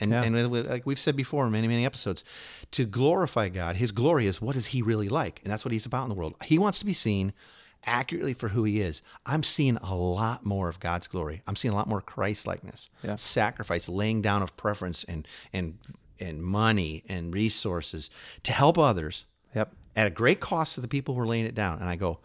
And, 0.00 0.10
Yeah. 0.10 0.22
and 0.24 0.36
uh, 0.36 0.48
like 0.48 0.86
we've 0.86 0.98
said 0.98 1.14
before 1.16 1.46
in 1.46 1.52
many, 1.52 1.68
many 1.68 1.84
episodes, 1.84 2.24
to 2.72 2.84
glorify 2.86 3.48
God, 3.48 3.76
his 3.76 3.92
glory 3.92 4.26
is 4.26 4.40
what 4.40 4.56
is 4.56 4.66
he 4.68 4.82
really 4.82 5.08
like? 5.08 5.40
And 5.44 5.52
that's 5.52 5.64
what 5.64 5.72
he's 5.72 5.86
about 5.86 6.02
in 6.04 6.08
the 6.08 6.14
world. 6.16 6.34
He 6.44 6.58
wants 6.58 6.78
to 6.80 6.84
be 6.86 6.92
seen 6.94 7.32
accurately 7.86 8.32
for 8.34 8.48
who 8.48 8.64
he 8.64 8.80
is. 8.80 9.02
I'm 9.26 9.42
seeing 9.42 9.76
a 9.78 9.94
lot 9.96 10.44
more 10.44 10.68
of 10.68 10.80
God's 10.80 11.06
glory. 11.06 11.42
I'm 11.46 11.56
seeing 11.56 11.72
a 11.72 11.76
lot 11.76 11.88
more 11.88 12.00
Christ 12.00 12.46
likeness, 12.46 12.88
Yeah. 13.02 13.16
sacrifice, 13.16 13.88
laying 13.88 14.22
down 14.22 14.42
of 14.42 14.56
preference 14.56 15.04
and 15.04 15.26
and 15.52 15.78
and 16.20 16.42
money 16.42 17.02
and 17.08 17.34
resources 17.34 18.08
to 18.44 18.52
help 18.52 18.78
others 18.78 19.26
Yep. 19.54 19.72
at 19.96 20.06
a 20.06 20.10
great 20.10 20.40
cost 20.40 20.74
to 20.74 20.80
the 20.80 20.88
people 20.88 21.14
who 21.14 21.20
are 21.20 21.26
laying 21.26 21.44
it 21.44 21.54
down. 21.54 21.80
And 21.80 21.88
I 21.88 21.96
go, 21.96 22.20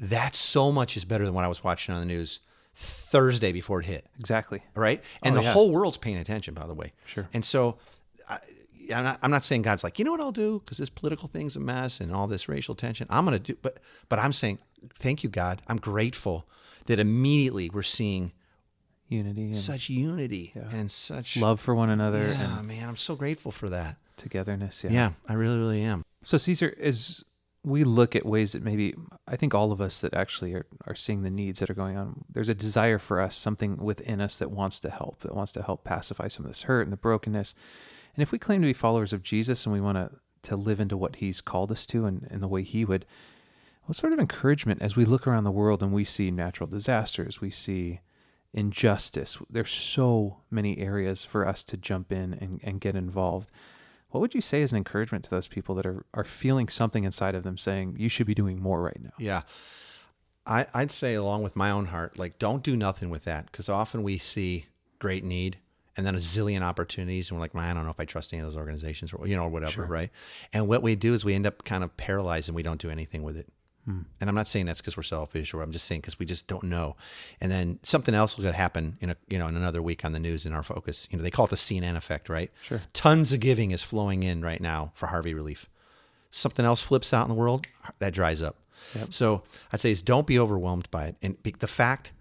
that 0.00 0.34
so 0.34 0.72
much 0.72 0.96
is 0.96 1.04
better 1.04 1.24
than 1.26 1.34
what 1.34 1.44
I 1.44 1.48
was 1.48 1.62
watching 1.62 1.94
on 1.94 2.00
the 2.00 2.06
news 2.06 2.40
Thursday 2.74 3.52
before 3.52 3.80
it 3.80 3.86
hit 3.86 4.06
Exactly. 4.18 4.62
right? 4.74 5.02
Oh, 5.02 5.18
and 5.24 5.34
Oh, 5.36 5.40
the 5.40 5.44
yeah. 5.44 5.52
whole 5.52 5.70
world's 5.70 5.98
paying 5.98 6.16
attention, 6.16 6.54
by 6.54 6.66
the 6.66 6.72
way. 6.74 6.92
Sure. 7.04 7.28
And 7.34 7.44
so, 7.44 7.76
I, 8.28 8.38
I'm 8.92 9.04
not, 9.04 9.18
I'm 9.22 9.30
not 9.30 9.44
saying 9.44 9.62
God's 9.62 9.84
like, 9.84 9.98
you 9.98 10.04
know 10.04 10.12
what 10.12 10.20
I'll 10.20 10.32
do 10.32 10.60
because 10.64 10.78
this 10.78 10.90
political 10.90 11.28
thing's 11.28 11.56
a 11.56 11.60
mess 11.60 12.00
and 12.00 12.14
all 12.14 12.26
this 12.26 12.48
racial 12.48 12.74
tension. 12.74 13.06
I'm 13.10 13.24
gonna 13.24 13.38
do, 13.38 13.56
but 13.62 13.78
but 14.08 14.18
I'm 14.18 14.32
saying, 14.32 14.58
thank 14.94 15.22
you, 15.22 15.30
God. 15.30 15.62
I'm 15.68 15.78
grateful 15.78 16.46
that 16.86 16.98
immediately 16.98 17.70
we're 17.72 17.82
seeing 17.82 18.32
Unity 19.08 19.46
and 19.46 19.56
such 19.56 19.90
unity 19.90 20.52
and 20.70 20.90
such 20.90 21.36
love 21.36 21.58
for 21.60 21.74
one 21.74 21.90
another 21.90 22.28
Yeah, 22.28 22.58
and 22.60 22.68
man, 22.68 22.88
I'm 22.88 22.96
so 22.96 23.16
grateful 23.16 23.50
for 23.50 23.68
that. 23.68 23.96
togetherness. 24.16 24.84
Yeah. 24.84 24.90
Yeah, 24.92 25.10
I 25.28 25.32
really, 25.32 25.58
really 25.58 25.82
am. 25.82 26.04
So 26.22 26.38
Caesar, 26.38 26.72
as 26.80 27.24
we 27.64 27.82
look 27.82 28.14
at 28.14 28.24
ways 28.24 28.52
that 28.52 28.62
maybe 28.62 28.94
I 29.26 29.34
think 29.34 29.52
all 29.52 29.72
of 29.72 29.80
us 29.80 30.00
that 30.02 30.14
actually 30.14 30.54
are, 30.54 30.64
are 30.86 30.94
seeing 30.94 31.22
the 31.22 31.30
needs 31.30 31.58
that 31.58 31.68
are 31.68 31.74
going 31.74 31.96
on, 31.96 32.24
there's 32.32 32.48
a 32.48 32.54
desire 32.54 32.98
for 33.00 33.20
us, 33.20 33.34
something 33.36 33.78
within 33.78 34.20
us 34.20 34.36
that 34.36 34.52
wants 34.52 34.78
to 34.80 34.90
help, 34.90 35.20
that 35.22 35.34
wants 35.34 35.50
to 35.54 35.62
help 35.62 35.82
pacify 35.82 36.28
some 36.28 36.44
of 36.44 36.50
this 36.52 36.62
hurt 36.62 36.82
and 36.82 36.92
the 36.92 36.96
brokenness. 36.96 37.54
And 38.14 38.22
if 38.22 38.32
we 38.32 38.38
claim 38.38 38.60
to 38.62 38.66
be 38.66 38.72
followers 38.72 39.12
of 39.12 39.22
Jesus 39.22 39.64
and 39.66 39.72
we 39.72 39.80
want 39.80 39.96
to 39.96 40.10
to 40.42 40.56
live 40.56 40.80
into 40.80 40.96
what 40.96 41.16
he's 41.16 41.40
called 41.40 41.70
us 41.70 41.86
to 41.86 42.06
and, 42.06 42.26
and 42.30 42.42
the 42.42 42.48
way 42.48 42.62
he 42.62 42.84
would, 42.84 43.04
what 43.84 43.96
sort 43.96 44.12
of 44.12 44.18
encouragement 44.18 44.80
as 44.82 44.96
we 44.96 45.04
look 45.04 45.26
around 45.26 45.44
the 45.44 45.50
world 45.50 45.82
and 45.82 45.92
we 45.92 46.04
see 46.04 46.30
natural 46.30 46.66
disasters, 46.66 47.40
we 47.40 47.50
see 47.50 48.00
injustice, 48.52 49.38
there's 49.48 49.70
so 49.70 50.38
many 50.50 50.78
areas 50.78 51.24
for 51.24 51.46
us 51.46 51.62
to 51.62 51.76
jump 51.76 52.10
in 52.10 52.34
and, 52.34 52.60
and 52.62 52.80
get 52.80 52.96
involved. 52.96 53.50
What 54.10 54.20
would 54.20 54.34
you 54.34 54.40
say 54.40 54.62
as 54.62 54.72
an 54.72 54.78
encouragement 54.78 55.24
to 55.24 55.30
those 55.30 55.46
people 55.46 55.74
that 55.76 55.86
are, 55.86 56.04
are 56.14 56.24
feeling 56.24 56.68
something 56.68 57.04
inside 57.04 57.36
of 57.36 57.44
them 57.44 57.56
saying, 57.56 57.96
you 57.98 58.08
should 58.08 58.26
be 58.26 58.34
doing 58.34 58.60
more 58.60 58.82
right 58.82 59.00
now? 59.00 59.12
Yeah. 59.18 59.42
I, 60.46 60.66
I'd 60.74 60.90
say, 60.90 61.14
along 61.14 61.44
with 61.44 61.54
my 61.54 61.70
own 61.70 61.86
heart, 61.86 62.18
like, 62.18 62.38
don't 62.38 62.64
do 62.64 62.76
nothing 62.76 63.08
with 63.08 63.22
that 63.24 63.46
because 63.46 63.68
often 63.68 64.02
we 64.02 64.18
see 64.18 64.66
great 64.98 65.22
need 65.22 65.58
and 65.96 66.06
then 66.06 66.14
a 66.14 66.18
zillion 66.18 66.62
opportunities. 66.62 67.30
And 67.30 67.38
we're 67.38 67.42
like, 67.42 67.54
man, 67.54 67.70
I 67.70 67.74
don't 67.74 67.84
know 67.84 67.90
if 67.90 68.00
I 68.00 68.04
trust 68.04 68.32
any 68.32 68.40
of 68.40 68.46
those 68.46 68.56
organizations 68.56 69.12
or, 69.12 69.26
you 69.26 69.36
know, 69.36 69.44
or 69.44 69.48
whatever, 69.48 69.84
right? 69.84 70.10
And 70.52 70.68
what 70.68 70.82
we 70.82 70.94
do 70.94 71.14
is 71.14 71.24
we 71.24 71.34
end 71.34 71.46
up 71.46 71.64
kind 71.64 71.84
of 71.84 71.96
paralyzed 71.96 72.48
and 72.48 72.56
we 72.56 72.62
don't 72.62 72.80
do 72.80 72.90
anything 72.90 73.22
with 73.22 73.36
it. 73.36 73.46
Hmm. 73.86 74.02
And 74.20 74.28
I'm 74.28 74.34
not 74.34 74.46
saying 74.46 74.66
that's 74.66 74.80
because 74.80 74.96
we're 74.96 75.02
selfish, 75.02 75.54
or 75.54 75.62
I'm 75.62 75.72
just 75.72 75.86
saying 75.86 76.02
because 76.02 76.18
we 76.18 76.26
just 76.26 76.46
don't 76.46 76.64
know. 76.64 76.96
And 77.40 77.50
then 77.50 77.78
something 77.82 78.14
else 78.14 78.36
will 78.36 78.52
happen 78.52 78.98
in 79.00 79.10
a 79.10 79.16
you 79.28 79.38
know 79.38 79.46
in 79.46 79.56
another 79.56 79.80
week 79.80 80.04
on 80.04 80.12
the 80.12 80.18
news 80.18 80.44
in 80.44 80.52
our 80.52 80.62
focus. 80.62 81.08
You 81.10 81.16
know 81.16 81.24
they 81.24 81.30
call 81.30 81.46
it 81.46 81.50
the 81.50 81.56
CNN 81.56 81.96
effect, 81.96 82.28
right? 82.28 82.50
Sure. 82.62 82.82
Tons 82.92 83.32
of 83.32 83.40
giving 83.40 83.70
is 83.70 83.82
flowing 83.82 84.22
in 84.22 84.42
right 84.42 84.60
now 84.60 84.92
for 84.94 85.06
Harvey 85.06 85.32
relief. 85.32 85.66
Something 86.30 86.66
else 86.66 86.82
flips 86.82 87.14
out 87.14 87.22
in 87.22 87.28
the 87.28 87.34
world, 87.34 87.66
that 88.00 88.12
dries 88.12 88.42
up. 88.42 88.56
So 89.08 89.42
I'd 89.72 89.80
say 89.80 89.90
is 89.90 90.02
don't 90.02 90.26
be 90.26 90.38
overwhelmed 90.38 90.90
by 90.90 91.06
it, 91.06 91.16
and 91.22 91.42
be, 91.42 91.54
the 91.58 91.66
fact 91.66 92.12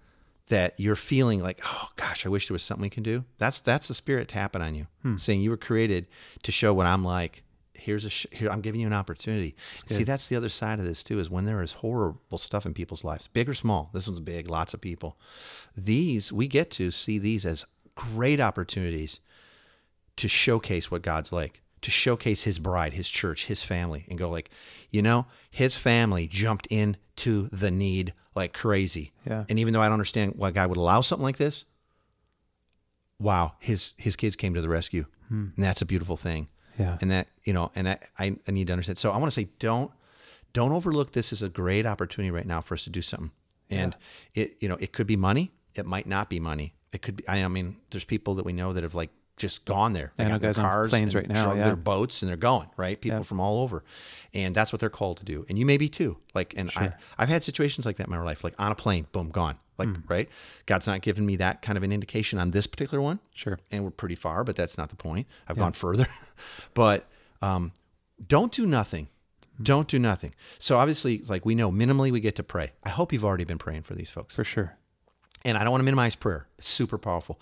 that 0.49 0.73
you're 0.77 0.95
feeling 0.95 1.41
like, 1.41 1.61
oh 1.63 1.89
gosh, 1.95 2.25
I 2.25 2.29
wish 2.29 2.47
there 2.47 2.53
was 2.53 2.63
something 2.63 2.81
we 2.81 2.89
can 2.89 3.03
do. 3.03 3.23
That's 3.37 3.59
that's 3.59 3.87
the 3.87 3.93
spirit 3.93 4.27
tapping 4.27 4.61
on 4.61 4.75
you, 4.75 4.87
hmm. 5.01 5.15
saying 5.17 5.41
you 5.41 5.49
were 5.49 5.57
created 5.57 6.07
to 6.43 6.51
show 6.51 6.73
what 6.73 6.85
I'm 6.85 7.03
like. 7.03 7.43
Here's 7.73 8.03
a 8.03 8.09
sh- 8.09 8.25
here. 8.31 8.49
I'm 8.49 8.59
giving 8.59 8.81
you 8.81 8.87
an 8.87 8.93
opportunity. 8.93 9.55
See, 9.87 10.03
that's 10.03 10.27
the 10.27 10.35
other 10.35 10.49
side 10.49 10.79
of 10.79 10.85
this 10.85 11.01
too. 11.01 11.19
Is 11.19 11.29
when 11.29 11.45
there 11.45 11.63
is 11.63 11.73
horrible 11.73 12.37
stuff 12.37 12.65
in 12.65 12.73
people's 12.73 13.05
lives, 13.05 13.27
big 13.27 13.47
or 13.47 13.53
small. 13.53 13.89
This 13.93 14.05
one's 14.05 14.19
big. 14.19 14.49
Lots 14.49 14.73
of 14.73 14.81
people. 14.81 15.17
These 15.77 16.33
we 16.33 16.47
get 16.47 16.71
to 16.71 16.91
see 16.91 17.19
these 17.19 17.45
as 17.45 17.65
great 17.95 18.41
opportunities 18.41 19.19
to 20.17 20.27
showcase 20.27 20.91
what 20.91 21.01
God's 21.01 21.31
like, 21.31 21.61
to 21.81 21.91
showcase 21.91 22.43
his 22.43 22.59
bride, 22.59 22.93
his 22.93 23.07
church, 23.07 23.45
his 23.45 23.63
family, 23.63 24.05
and 24.09 24.19
go 24.19 24.29
like, 24.29 24.49
you 24.89 25.01
know, 25.01 25.27
his 25.49 25.77
family 25.77 26.27
jumped 26.27 26.65
into 26.67 27.49
the 27.51 27.71
need 27.71 28.13
like 28.39 28.53
crazy. 28.53 29.11
Yeah. 29.27 29.45
And 29.49 29.59
even 29.59 29.73
though 29.73 29.81
I 29.81 29.85
don't 29.85 29.93
understand 29.93 30.33
why 30.35 30.51
God 30.51 30.69
would 30.69 30.77
allow 30.77 31.01
something 31.01 31.23
like 31.23 31.37
this, 31.37 31.65
wow, 33.19 33.53
his 33.59 33.93
his 33.97 34.15
kids 34.15 34.35
came 34.35 34.53
to 34.55 34.61
the 34.61 34.69
rescue. 34.69 35.05
Hmm. 35.27 35.49
And 35.55 35.63
that's 35.63 35.81
a 35.81 35.85
beautiful 35.85 36.17
thing. 36.17 36.49
Yeah. 36.79 36.97
And 37.01 37.11
that, 37.11 37.27
you 37.43 37.53
know, 37.53 37.71
and 37.75 37.89
I, 37.89 37.99
I, 38.17 38.35
I 38.47 38.51
need 38.51 38.67
to 38.67 38.73
understand. 38.73 38.97
So 38.97 39.11
I 39.11 39.17
want 39.17 39.31
to 39.31 39.39
say 39.39 39.49
don't 39.59 39.91
don't 40.53 40.71
overlook 40.71 41.11
this 41.11 41.31
as 41.31 41.41
a 41.41 41.49
great 41.49 41.85
opportunity 41.85 42.31
right 42.31 42.47
now 42.47 42.61
for 42.61 42.73
us 42.73 42.85
to 42.85 42.89
do 42.89 43.01
something. 43.01 43.31
And 43.71 43.95
it, 44.33 44.57
you 44.61 44.67
know, 44.67 44.77
it 44.79 44.93
could 44.93 45.05
be 45.05 45.15
money. 45.15 45.51
It 45.75 45.85
might 45.85 46.07
not 46.07 46.27
be 46.27 46.39
money. 46.39 46.73
It 46.91 47.03
could 47.03 47.17
be. 47.17 47.29
I 47.29 47.47
mean, 47.47 47.77
there's 47.91 48.03
people 48.03 48.33
that 48.35 48.45
we 48.45 48.51
know 48.51 48.73
that 48.73 48.81
have 48.81 48.95
like 48.95 49.11
just 49.39 49.65
gone 49.65 49.93
there. 49.93 50.11
They 50.17 50.25
I 50.25 50.27
know 50.27 50.31
got 50.31 50.35
in 50.35 50.41
their 50.41 50.49
guys 50.51 50.57
on 50.59 50.65
cars 50.65 50.89
planes 50.91 51.15
right 51.15 51.27
now, 51.27 51.53
yeah. 51.53 51.63
their 51.65 51.75
boats, 51.75 52.21
and 52.21 52.29
they're 52.29 52.37
going 52.37 52.67
right. 52.77 52.99
People 53.01 53.19
Yeah. 53.19 53.23
from 53.23 53.39
all 53.39 53.61
over, 53.63 53.83
and 54.33 54.53
that's 54.53 54.71
what 54.71 54.79
they're 54.79 54.89
called 54.89 55.17
to 55.17 55.25
do. 55.25 55.45
And 55.49 55.57
you 55.57 55.65
may 55.65 55.77
be 55.77 55.89
too. 55.89 56.17
Like, 56.35 56.53
and 56.55 56.69
I, 56.75 56.93
I've 57.17 57.29
had 57.29 57.43
situations 57.43 57.85
like 57.85 57.97
that 57.97 58.07
in 58.07 58.11
my 58.11 58.21
life. 58.21 58.43
Like 58.43 58.53
on 58.59 58.71
a 58.71 58.75
plane, 58.75 59.07
boom, 59.11 59.29
gone. 59.29 59.57
Like, 59.79 59.87
Hmm. 59.89 60.01
right? 60.09 60.29
God's 60.65 60.87
not 60.87 61.01
giving 61.01 61.25
me 61.25 61.37
that 61.37 61.61
kind 61.61 61.77
of 61.77 61.83
an 61.83 61.91
indication 61.91 62.37
on 62.37 62.51
this 62.51 62.67
particular 62.67 63.01
one 63.01 63.19
Sure. 63.33 63.57
and 63.71 63.83
we're 63.85 63.91
pretty 63.91 64.15
far, 64.15 64.43
but 64.43 64.55
that's 64.57 64.77
not 64.77 64.89
the 64.89 64.97
point. 64.97 65.25
I've 65.47 65.57
gone 65.57 65.71
further. 65.73 66.05
but 66.73 67.07
um, 67.41 67.71
don't 68.27 68.51
do 68.51 68.65
nothing. 68.65 69.07
Don't 69.61 69.87
do 69.87 69.97
nothing. 69.99 70.35
So 70.57 70.77
obviously, 70.77 71.23
like 71.27 71.45
we 71.45 71.55
know, 71.55 71.71
minimally 71.71 72.11
we 72.11 72.19
get 72.19 72.35
to 72.35 72.43
pray. 72.43 72.71
I 72.83 72.89
hope 72.89 73.13
you've 73.13 73.23
already 73.25 73.45
been 73.45 73.57
praying 73.57 73.83
for 73.83 73.95
these 73.95 74.09
folks. 74.09 74.35
For 74.35 74.43
sure. 74.43 74.77
And 75.45 75.57
I 75.57 75.63
don't 75.63 75.71
want 75.71 75.79
to 75.79 75.85
minimize 75.85 76.15
prayer. 76.15 76.47
It's 76.57 76.67
super 76.67 76.97
powerful. 76.97 77.39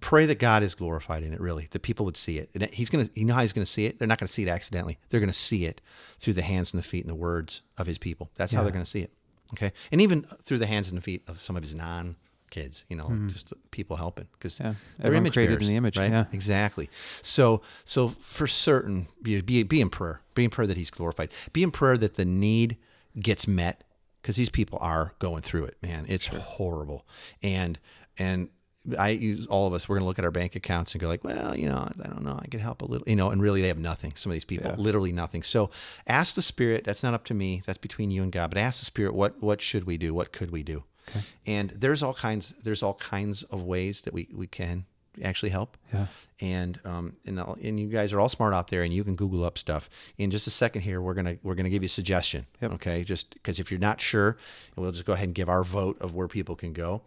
Pray 0.00 0.26
that 0.26 0.38
God 0.38 0.62
is 0.62 0.74
glorified 0.74 1.22
in 1.22 1.32
it, 1.32 1.40
really, 1.40 1.68
that 1.70 1.80
people 1.80 2.04
would 2.04 2.16
see 2.16 2.38
it. 2.38 2.50
And 2.54 2.64
he's 2.72 2.90
going 2.90 3.06
to, 3.06 3.10
you 3.18 3.24
know 3.24 3.34
how 3.34 3.40
he's 3.40 3.54
going 3.54 3.64
to 3.64 3.70
see 3.70 3.86
it? 3.86 3.98
They're 3.98 4.08
not 4.08 4.18
going 4.18 4.26
to 4.26 4.32
see 4.32 4.42
it 4.42 4.48
accidentally. 4.48 4.98
They're 5.08 5.20
going 5.20 5.30
to 5.30 5.36
see 5.36 5.64
it 5.64 5.80
through 6.18 6.34
the 6.34 6.42
hands 6.42 6.72
and 6.74 6.82
the 6.82 6.86
feet 6.86 7.04
and 7.04 7.10
the 7.10 7.14
words 7.14 7.62
of 7.78 7.86
his 7.86 7.96
people. 7.96 8.30
That's 8.34 8.52
how 8.52 8.62
they're 8.62 8.72
going 8.72 8.84
to 8.84 8.90
see 8.90 9.00
it. 9.00 9.12
Okay. 9.54 9.72
And 9.90 10.00
even 10.02 10.26
through 10.42 10.58
the 10.58 10.66
hands 10.66 10.88
and 10.90 10.98
the 10.98 11.02
feet 11.02 11.22
of 11.26 11.40
some 11.40 11.56
of 11.56 11.62
his 11.62 11.74
non 11.74 12.16
kids, 12.50 12.84
you 12.88 12.96
know, 12.96 13.08
like 13.08 13.28
just 13.28 13.52
people 13.70 13.96
helping 13.96 14.26
because. 14.32 14.60
Yeah. 14.60 14.74
they're 14.98 15.14
image 15.14 15.34
created 15.34 15.60
in 15.60 15.68
the 15.68 15.76
image, 15.76 15.96
right? 15.96 16.10
yeah. 16.10 16.24
Exactly. 16.32 16.90
So, 17.22 17.62
so 17.84 18.08
for 18.08 18.46
certain, 18.46 19.08
be, 19.22 19.40
be, 19.40 19.62
be 19.62 19.80
in 19.80 19.90
prayer. 19.90 20.20
Be 20.34 20.44
in 20.44 20.50
prayer 20.50 20.66
that 20.66 20.76
he's 20.76 20.90
glorified. 20.90 21.30
Be 21.52 21.62
in 21.62 21.70
prayer 21.70 21.96
that 21.98 22.14
the 22.14 22.24
need 22.24 22.76
gets 23.18 23.48
met 23.48 23.84
because 24.22 24.36
these 24.36 24.50
people 24.50 24.78
are 24.82 25.14
going 25.18 25.42
through 25.42 25.64
it, 25.64 25.76
man. 25.82 26.04
It's 26.08 26.26
horrible. 26.26 27.06
And, 27.42 27.78
and 28.18 28.50
I 28.96 29.08
use 29.10 29.46
all 29.46 29.66
of 29.66 29.72
us. 29.72 29.88
We're 29.88 29.96
going 29.96 30.04
to 30.04 30.06
look 30.06 30.18
at 30.18 30.24
our 30.24 30.30
bank 30.30 30.54
accounts 30.56 30.92
and 30.92 31.00
go 31.00 31.08
like, 31.08 31.24
well, 31.24 31.56
you 31.56 31.68
know, 31.68 31.88
I 32.02 32.08
don't 32.08 32.22
know. 32.22 32.38
I 32.40 32.46
could 32.46 32.60
help 32.60 32.82
a 32.82 32.84
little, 32.84 33.06
you 33.08 33.16
know, 33.16 33.30
and 33.30 33.42
really 33.42 33.60
they 33.60 33.68
have 33.68 33.78
nothing. 33.78 34.12
Some 34.14 34.30
of 34.30 34.34
these 34.34 34.44
people, 34.44 34.70
Yeah. 34.70 34.76
literally 34.76 35.12
nothing. 35.12 35.42
So 35.42 35.70
ask 36.06 36.34
the 36.34 36.42
Spirit. 36.42 36.84
That's 36.84 37.02
not 37.02 37.14
up 37.14 37.24
to 37.24 37.34
me. 37.34 37.62
That's 37.66 37.78
between 37.78 38.10
you 38.10 38.22
and 38.22 38.30
God. 38.32 38.50
But 38.50 38.58
ask 38.58 38.78
the 38.78 38.84
Spirit, 38.86 39.14
what 39.14 39.42
what 39.42 39.60
should 39.60 39.84
we 39.84 39.98
do? 39.98 40.14
What 40.14 40.32
could 40.32 40.50
we 40.50 40.62
do? 40.62 40.84
Okay. 41.10 41.24
And 41.46 41.70
there's 41.70 42.02
all 42.02 42.14
kinds. 42.14 42.52
There's 42.62 42.82
all 42.82 42.94
kinds 42.94 43.42
of 43.44 43.62
ways 43.62 44.02
that 44.02 44.14
we 44.14 44.28
we 44.32 44.46
can 44.46 44.84
actually 45.24 45.50
help. 45.50 45.76
Yeah. 45.92 46.06
And 46.40 46.78
um 46.84 47.16
and 47.26 47.38
and 47.40 47.80
you 47.80 47.88
guys 47.88 48.12
are 48.12 48.20
all 48.20 48.28
smart 48.28 48.54
out 48.54 48.68
there, 48.68 48.82
and 48.82 48.92
you 48.94 49.02
can 49.04 49.16
Google 49.16 49.44
up 49.44 49.58
stuff. 49.58 49.90
In 50.18 50.30
just 50.30 50.46
a 50.46 50.50
second 50.50 50.82
here, 50.82 51.00
we're 51.00 51.14
gonna 51.14 51.38
we're 51.42 51.54
gonna 51.56 51.70
give 51.70 51.82
you 51.82 51.86
a 51.86 51.90
suggestion. 51.90 52.46
Yep. 52.62 52.72
Okay, 52.74 53.04
just 53.04 53.34
because 53.34 53.58
if 53.58 53.70
you're 53.70 53.80
not 53.80 54.00
sure, 54.00 54.36
we'll 54.76 54.92
just 54.92 55.04
go 55.06 55.14
ahead 55.14 55.24
and 55.28 55.34
give 55.34 55.48
our 55.48 55.64
vote 55.64 55.98
of 56.00 56.14
where 56.14 56.28
people 56.28 56.54
can 56.56 56.72
go. 56.72 57.02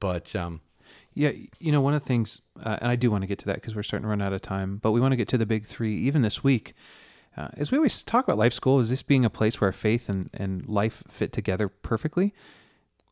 But 0.00 0.34
um, 0.36 0.60
Yeah, 1.14 1.30
you 1.60 1.70
know, 1.70 1.80
one 1.80 1.94
of 1.94 2.02
the 2.02 2.08
things, 2.08 2.42
uh, 2.62 2.78
and 2.80 2.90
I 2.90 2.96
do 2.96 3.10
want 3.10 3.22
to 3.22 3.28
get 3.28 3.38
to 3.40 3.46
that 3.46 3.56
because 3.56 3.76
we're 3.76 3.84
starting 3.84 4.04
to 4.04 4.08
run 4.08 4.20
out 4.20 4.32
of 4.32 4.42
time, 4.42 4.78
but 4.78 4.90
we 4.90 5.00
want 5.00 5.12
to 5.12 5.16
get 5.16 5.28
to 5.28 5.38
the 5.38 5.46
big 5.46 5.64
three 5.64 5.96
even 5.98 6.22
this 6.22 6.42
week. 6.42 6.74
Uh, 7.36 7.48
as 7.56 7.70
we 7.70 7.78
always 7.78 8.02
talk 8.02 8.24
about 8.24 8.38
life 8.38 8.52
school, 8.52 8.80
is 8.80 8.90
this 8.90 9.02
being 9.02 9.24
a 9.24 9.30
place 9.30 9.60
where 9.60 9.70
faith 9.72 10.08
and, 10.08 10.30
and 10.34 10.68
life 10.68 11.02
fit 11.08 11.32
together 11.32 11.68
perfectly? 11.68 12.34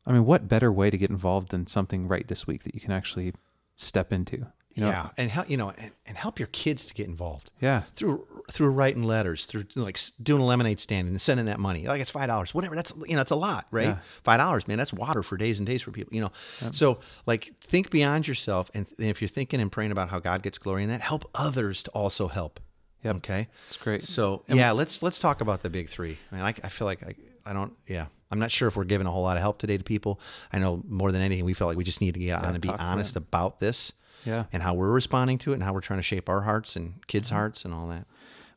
I 0.04 0.12
mean, 0.12 0.24
what 0.24 0.48
better 0.48 0.72
way 0.72 0.90
to 0.90 0.98
get 0.98 1.10
involved 1.10 1.54
in 1.54 1.66
something 1.66 2.08
right 2.08 2.26
this 2.26 2.46
week 2.46 2.64
that 2.64 2.74
you 2.74 2.80
can 2.80 2.92
actually 2.92 3.34
step 3.76 4.12
into? 4.12 4.46
You 4.74 4.82
know? 4.82 4.88
yeah, 4.88 5.08
and 5.18 5.30
help 5.30 5.50
you 5.50 5.56
know, 5.56 5.70
and, 5.76 5.92
and 6.06 6.16
help 6.16 6.38
your 6.38 6.48
kids 6.48 6.86
to 6.86 6.94
get 6.94 7.06
involved. 7.06 7.50
Yeah. 7.60 7.82
through 7.94 8.26
through 8.50 8.70
writing 8.70 9.02
letters, 9.02 9.44
through 9.44 9.64
like 9.74 9.98
doing 10.22 10.40
a 10.40 10.44
lemonade 10.44 10.80
stand 10.80 11.08
and 11.08 11.20
sending 11.20 11.46
that 11.46 11.60
money. 11.60 11.86
Like 11.86 12.00
it's 12.00 12.10
five 12.10 12.28
dollars, 12.28 12.54
whatever. 12.54 12.74
That's 12.74 12.92
you 13.06 13.14
know, 13.16 13.22
it's 13.22 13.30
a 13.30 13.36
lot, 13.36 13.66
right? 13.70 13.88
Yeah. 13.88 13.98
Five 14.24 14.38
dollars, 14.38 14.66
man. 14.66 14.78
That's 14.78 14.92
water 14.92 15.22
for 15.22 15.36
days 15.36 15.58
and 15.58 15.66
days 15.66 15.82
for 15.82 15.90
people. 15.90 16.14
You 16.14 16.22
know, 16.22 16.32
so 16.70 17.00
like 17.26 17.52
think 17.60 17.90
beyond 17.90 18.26
yourself, 18.28 18.70
and, 18.74 18.86
and 18.98 19.08
if 19.08 19.20
you're 19.20 19.28
thinking 19.28 19.60
and 19.60 19.70
praying 19.70 19.92
about 19.92 20.08
how 20.08 20.18
God 20.18 20.42
gets 20.42 20.58
glory 20.58 20.82
in 20.82 20.88
that, 20.88 21.00
help 21.00 21.28
others 21.34 21.82
to 21.84 21.90
also 21.90 22.28
help. 22.28 22.60
Yep. 23.04 23.16
Okay. 23.16 23.48
It's 23.68 23.76
great. 23.76 24.04
So 24.04 24.44
yeah, 24.48 24.72
let's 24.72 25.02
let's 25.02 25.20
talk 25.20 25.40
about 25.40 25.62
the 25.62 25.70
big 25.70 25.88
three. 25.88 26.18
I 26.30 26.34
mean, 26.34 26.44
I, 26.44 26.48
I 26.48 26.68
feel 26.68 26.86
like 26.86 27.02
I, 27.02 27.14
I 27.44 27.52
don't. 27.52 27.72
Yeah, 27.86 28.06
I'm 28.30 28.38
not 28.38 28.50
sure 28.50 28.68
if 28.68 28.76
we're 28.76 28.84
giving 28.84 29.06
a 29.06 29.10
whole 29.10 29.22
lot 29.22 29.36
of 29.36 29.42
help 29.42 29.58
today 29.58 29.76
to 29.76 29.84
people. 29.84 30.20
I 30.52 30.58
know 30.58 30.82
more 30.88 31.12
than 31.12 31.20
anything, 31.20 31.44
we 31.44 31.54
felt 31.54 31.68
like 31.68 31.76
we 31.76 31.84
just 31.84 32.00
need 32.00 32.14
to 32.14 32.20
get 32.20 32.42
on 32.42 32.54
and 32.54 32.60
be 32.60 32.68
honest 32.70 33.16
about 33.16 33.60
this. 33.60 33.92
Yeah. 34.24 34.44
And 34.52 34.62
how 34.62 34.74
we're 34.74 34.90
responding 34.90 35.38
to 35.38 35.50
it, 35.52 35.54
and 35.54 35.62
how 35.62 35.72
we're 35.72 35.80
trying 35.80 35.98
to 35.98 36.04
shape 36.04 36.28
our 36.28 36.42
hearts 36.42 36.76
and 36.76 37.04
kids' 37.06 37.30
hearts, 37.30 37.64
and 37.64 37.74
all 37.74 37.88
that. 37.88 38.06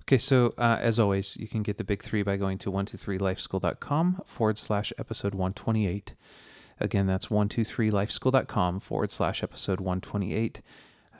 Okay, 0.04 0.20
so 0.20 0.54
uh, 0.58 0.78
as 0.80 1.00
always, 1.00 1.36
you 1.38 1.48
can 1.48 1.64
get 1.64 1.78
the 1.78 1.84
big 1.84 2.04
three 2.04 2.22
by 2.22 2.38
going 2.38 2.60
to 2.60 2.72
123lifeschool.com 2.72 4.22
forward 4.26 4.58
slash 4.60 4.94
episode 5.00 5.34
128. 5.34 6.14
Again, 6.80 7.08
that's 7.08 7.28
123lifeschool.com 7.28 8.80
forward 8.82 9.12
slash 9.12 9.42
episode 9.42 9.80
128. 9.80 10.62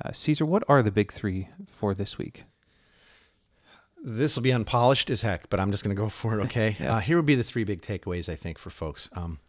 Uh, 0.04 0.12
Caesar, 0.12 0.46
what 0.46 0.64
are 0.68 0.84
the 0.84 0.92
big 0.92 1.12
three 1.12 1.50
for 1.68 1.94
this 1.96 2.18
week? 2.18 2.44
This 4.04 4.36
will 4.36 4.44
be 4.44 4.52
unpolished 4.52 5.10
as 5.10 5.22
heck, 5.22 5.50
but 5.50 5.60
I'm 5.60 5.72
just 5.72 5.84
going 5.84 5.96
to 5.96 6.00
go 6.00 6.10
for 6.10 6.40
it. 6.40 6.44
Okay. 6.46 6.76
uh, 6.86 7.00
here 7.00 7.18
would 7.18 7.26
be 7.26 7.34
the 7.36 7.44
three 7.44 7.64
big 7.64 7.82
takeaways 7.82 8.30
I 8.30 8.36
think 8.36 8.60
for 8.60 8.70
folks. 8.70 9.10
Um, 9.14 9.40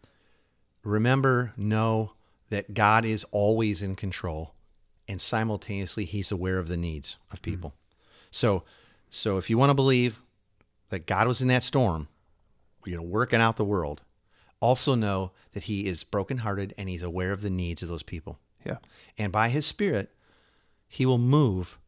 remember, 0.82 1.52
know 1.58 2.12
that 2.48 2.72
God 2.72 3.04
is 3.04 3.24
always 3.32 3.82
in 3.82 3.96
control, 3.96 4.54
and 5.08 5.20
simultaneously 5.20 6.04
He's 6.04 6.32
aware 6.32 6.58
of 6.58 6.68
the 6.68 6.76
needs 6.76 7.16
of 7.30 7.40
mm-hmm. 7.40 7.50
people. 7.50 7.74
So, 8.30 8.64
so 9.10 9.36
if 9.36 9.48
you 9.48 9.58
want 9.58 9.70
to 9.70 9.74
believe 9.74 10.20
that 10.90 11.06
God 11.06 11.26
was 11.26 11.40
in 11.40 11.48
that 11.48 11.62
storm, 11.62 12.08
you 12.84 12.96
know, 12.96 13.02
working 13.02 13.40
out 13.40 13.56
the 13.56 13.64
world, 13.64 14.02
also 14.60 14.94
know 14.94 15.32
that 15.52 15.64
He 15.64 15.86
is 15.86 16.04
brokenhearted 16.04 16.74
and 16.78 16.88
He's 16.88 17.02
aware 17.02 17.32
of 17.32 17.42
the 17.42 17.50
needs 17.50 17.82
of 17.82 17.88
those 17.88 18.02
people. 18.02 18.38
Yeah. 18.66 18.78
And 19.16 19.32
by 19.32 19.48
his 19.48 19.64
spirit, 19.66 20.10
he 20.88 21.06
will 21.06 21.18
move 21.18 21.78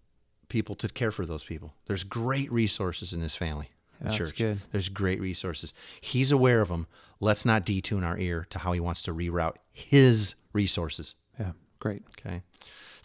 people 0.49 0.75
to 0.77 0.89
care 0.89 1.13
for 1.13 1.27
those 1.27 1.45
people. 1.45 1.75
There's 1.87 2.05
great 2.05 2.51
resources 2.51 3.13
in 3.13 3.21
this 3.21 3.37
family, 3.37 3.71
the 3.99 4.07
That's 4.07 4.17
church. 4.17 4.37
good. 4.37 4.61
There's 4.73 4.89
great 4.89 5.21
resources. 5.21 5.75
He's 6.01 6.33
aware 6.33 6.61
of 6.61 6.69
them. 6.69 6.87
Let's 7.21 7.45
not 7.45 7.67
detune 7.67 8.07
our 8.07 8.17
ear 8.17 8.47
to 8.51 8.61
how 8.61 8.73
he 8.73 8.81
wants 8.81 9.03
to 9.03 9.15
reroute 9.15 9.57
his 9.73 10.35
resources. 10.53 11.15
Yeah. 11.39 11.53
Great. 11.81 12.03
Okay. 12.19 12.43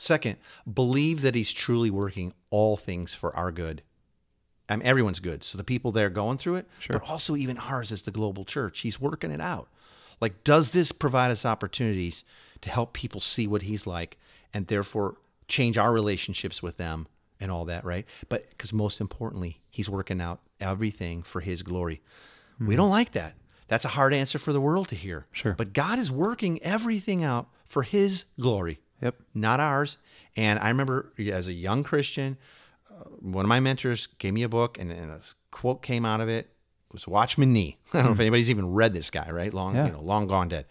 Second, 0.03 0.35
believe 0.71 1.21
that 1.21 1.33
he's 1.33 1.53
truly 1.53 1.89
working 1.89 2.33
all 2.49 2.75
things 2.75 3.15
for 3.15 3.33
our 3.37 3.53
good. 3.53 3.83
I 4.67 4.75
mean, 4.75 4.85
everyone's 4.85 5.21
good. 5.21 5.45
So 5.45 5.57
the 5.57 5.63
people 5.63 5.93
there 5.93 6.09
going 6.09 6.37
through 6.37 6.55
it, 6.55 6.67
Sure. 6.79 6.99
but 6.99 7.09
also 7.09 7.37
even 7.37 7.57
ours 7.57 7.89
as 7.89 8.01
the 8.01 8.11
global 8.11 8.43
church. 8.43 8.81
He's 8.81 8.99
working 8.99 9.31
it 9.31 9.39
out. 9.39 9.69
Like, 10.19 10.43
does 10.43 10.71
this 10.71 10.91
provide 10.91 11.31
us 11.31 11.45
opportunities 11.45 12.25
to 12.59 12.69
help 12.69 12.91
people 12.91 13.21
see 13.21 13.47
what 13.47 13.61
he's 13.61 13.87
like 13.87 14.17
and 14.53 14.67
therefore 14.67 15.19
change 15.47 15.77
our 15.77 15.93
relationships 15.93 16.61
with 16.61 16.75
them 16.75 17.07
and 17.39 17.49
all 17.49 17.63
that, 17.63 17.85
right? 17.85 18.05
But 18.27 18.49
because 18.49 18.73
most 18.73 18.99
importantly, 18.99 19.61
he's 19.71 19.89
working 19.89 20.19
out 20.19 20.41
everything 20.59 21.23
for 21.23 21.39
his 21.39 21.63
glory. 21.63 22.01
We 22.59 22.75
hmm. 22.75 22.81
don't 22.81 22.89
like 22.89 23.13
that. 23.13 23.35
That's 23.69 23.85
a 23.85 23.95
hard 23.95 24.13
answer 24.13 24.37
for 24.37 24.51
the 24.51 24.59
world 24.59 24.89
to 24.89 24.95
hear. 24.95 25.27
Sure. 25.31 25.53
But 25.53 25.71
God 25.71 25.97
is 25.97 26.11
working 26.11 26.61
everything 26.61 27.23
out 27.23 27.47
for 27.65 27.83
his 27.83 28.25
glory 28.37 28.81
Yep. 29.03 29.15
not 29.35 29.59
ours. 29.59 29.97
And 30.35 30.59
I 30.59 30.69
remember 30.69 31.13
as 31.19 31.47
a 31.47 31.53
young 31.53 31.83
Christian, 31.83 32.37
uh, 32.89 33.03
one 33.19 33.45
of 33.45 33.49
my 33.49 33.59
mentors 33.59 34.07
gave 34.07 34.33
me 34.33 34.43
a 34.43 34.49
book, 34.49 34.79
and, 34.79 34.91
and 34.91 35.11
a 35.11 35.19
quote 35.51 35.81
came 35.83 36.05
out 36.05 36.21
of 36.21 36.29
it. 36.29 36.49
It 36.87 36.93
was 36.93 37.07
Watchman 37.07 37.53
Nee. 37.53 37.77
I 37.93 37.97
don't 37.97 38.05
know 38.07 38.11
if 38.13 38.19
anybody's 38.19 38.49
even 38.49 38.71
read 38.73 38.93
this 38.93 39.09
guy, 39.09 39.29
right? 39.31 39.53
Long, 39.53 39.75
Yeah. 39.75 39.85
you 39.87 39.91
know, 39.91 40.01
long 40.01 40.27
gone 40.27 40.47
dead. 40.49 40.65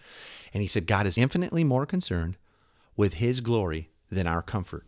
And 0.54 0.60
he 0.62 0.66
said, 0.66 0.86
God 0.86 1.06
is 1.06 1.16
infinitely 1.18 1.64
more 1.64 1.86
concerned 1.86 2.36
with 2.96 3.14
His 3.14 3.40
glory 3.40 3.90
than 4.10 4.26
our 4.26 4.42
comfort. 4.42 4.84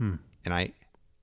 And 0.00 0.54
I 0.54 0.72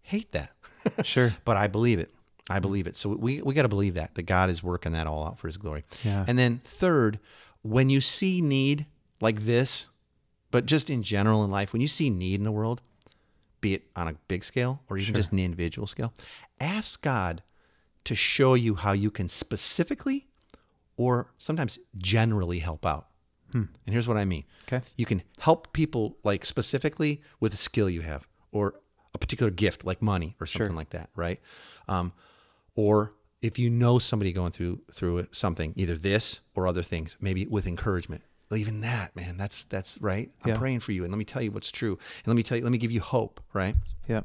hate 0.01 0.31
that, 0.33 0.51
Sure. 1.03 1.33
but 1.45 1.57
I 1.57 1.67
believe 1.67 1.97
it. 1.99 2.11
I 2.49 2.59
believe 2.59 2.85
it. 2.85 2.95
So 2.95 3.09
we 3.09 3.41
we 3.41 3.53
got 3.55 3.63
to 3.63 3.67
believe 3.69 3.95
that 3.95 4.13
that 4.15 4.23
God 4.23 4.49
is 4.51 4.61
working 4.61 4.91
that 4.91 5.07
all 5.07 5.25
out 5.25 5.39
for 5.39 5.47
His 5.47 5.57
glory. 5.57 5.83
Yeah. 6.03 6.25
And 6.27 6.37
then 6.37 6.61
third, 6.63 7.19
when 7.63 7.89
you 7.89 8.01
see 8.01 8.39
need 8.41 8.85
like 9.21 9.41
this, 9.45 9.87
but 10.51 10.65
just 10.65 10.89
in 10.89 11.03
general 11.03 11.43
in 11.43 11.51
life, 11.51 11.73
when 11.73 11.81
you 11.81 11.87
see 11.87 12.09
need 12.09 12.39
in 12.39 12.43
the 12.43 12.51
world, 12.51 12.81
be 13.61 13.73
it 13.73 13.83
on 13.95 14.07
a 14.07 14.13
big 14.27 14.43
scale 14.43 14.81
or 14.89 14.97
even 14.97 15.15
just 15.15 15.31
an 15.31 15.39
individual 15.39 15.87
scale, 15.87 16.13
ask 16.59 17.01
God 17.01 17.41
to 18.03 18.15
show 18.15 18.53
you 18.53 18.75
how 18.75 18.91
you 18.91 19.09
can 19.09 19.27
specifically 19.27 20.27
or 20.97 21.33
sometimes 21.37 21.79
generally 21.97 22.59
help 22.59 22.85
out. 22.85 23.07
And 23.85 23.93
here's 23.93 24.07
what 24.07 24.17
I 24.17 24.25
mean. 24.25 24.43
Okay. 24.63 24.81
You 24.95 25.05
can 25.05 25.23
help 25.39 25.71
people 25.73 26.17
like 26.23 26.45
specifically 26.45 27.21
with 27.39 27.53
a 27.53 27.57
skill 27.57 27.89
you 27.89 28.01
have 28.01 28.27
or 28.51 28.75
a 29.13 29.17
particular 29.17 29.49
gift 29.51 29.85
like 29.85 30.01
money 30.01 30.35
or 30.39 30.45
something 30.45 30.75
like 30.75 30.89
that, 30.91 31.09
right? 31.15 31.39
Um, 31.87 32.11
or 32.75 33.13
if 33.41 33.57
you 33.57 33.69
know 33.69 33.97
somebody 33.99 34.33
going 34.33 34.51
through 34.51 34.81
through 34.91 35.27
something, 35.31 35.73
either 35.75 35.95
this 35.95 36.41
or 36.53 36.67
other 36.67 36.83
things, 36.83 37.15
maybe 37.19 37.45
with 37.45 37.65
encouragement. 37.65 38.23
Even 38.53 38.81
that, 38.81 39.15
man, 39.15 39.37
that's 39.37 39.63
that's 39.65 39.97
right. 40.01 40.29
I'm 40.43 40.51
Yeah. 40.51 40.57
praying 40.57 40.79
for 40.81 40.91
you, 40.91 41.03
and 41.03 41.11
let 41.11 41.17
me 41.17 41.25
tell 41.25 41.41
you 41.41 41.51
what's 41.51 41.71
true, 41.71 41.93
and 42.19 42.27
let 42.27 42.35
me 42.35 42.43
tell 42.43 42.57
you, 42.57 42.63
let 42.63 42.71
me 42.71 42.77
give 42.77 42.91
you 42.91 43.01
hope, 43.01 43.41
right? 43.53 43.75
Yeah. 44.07 44.21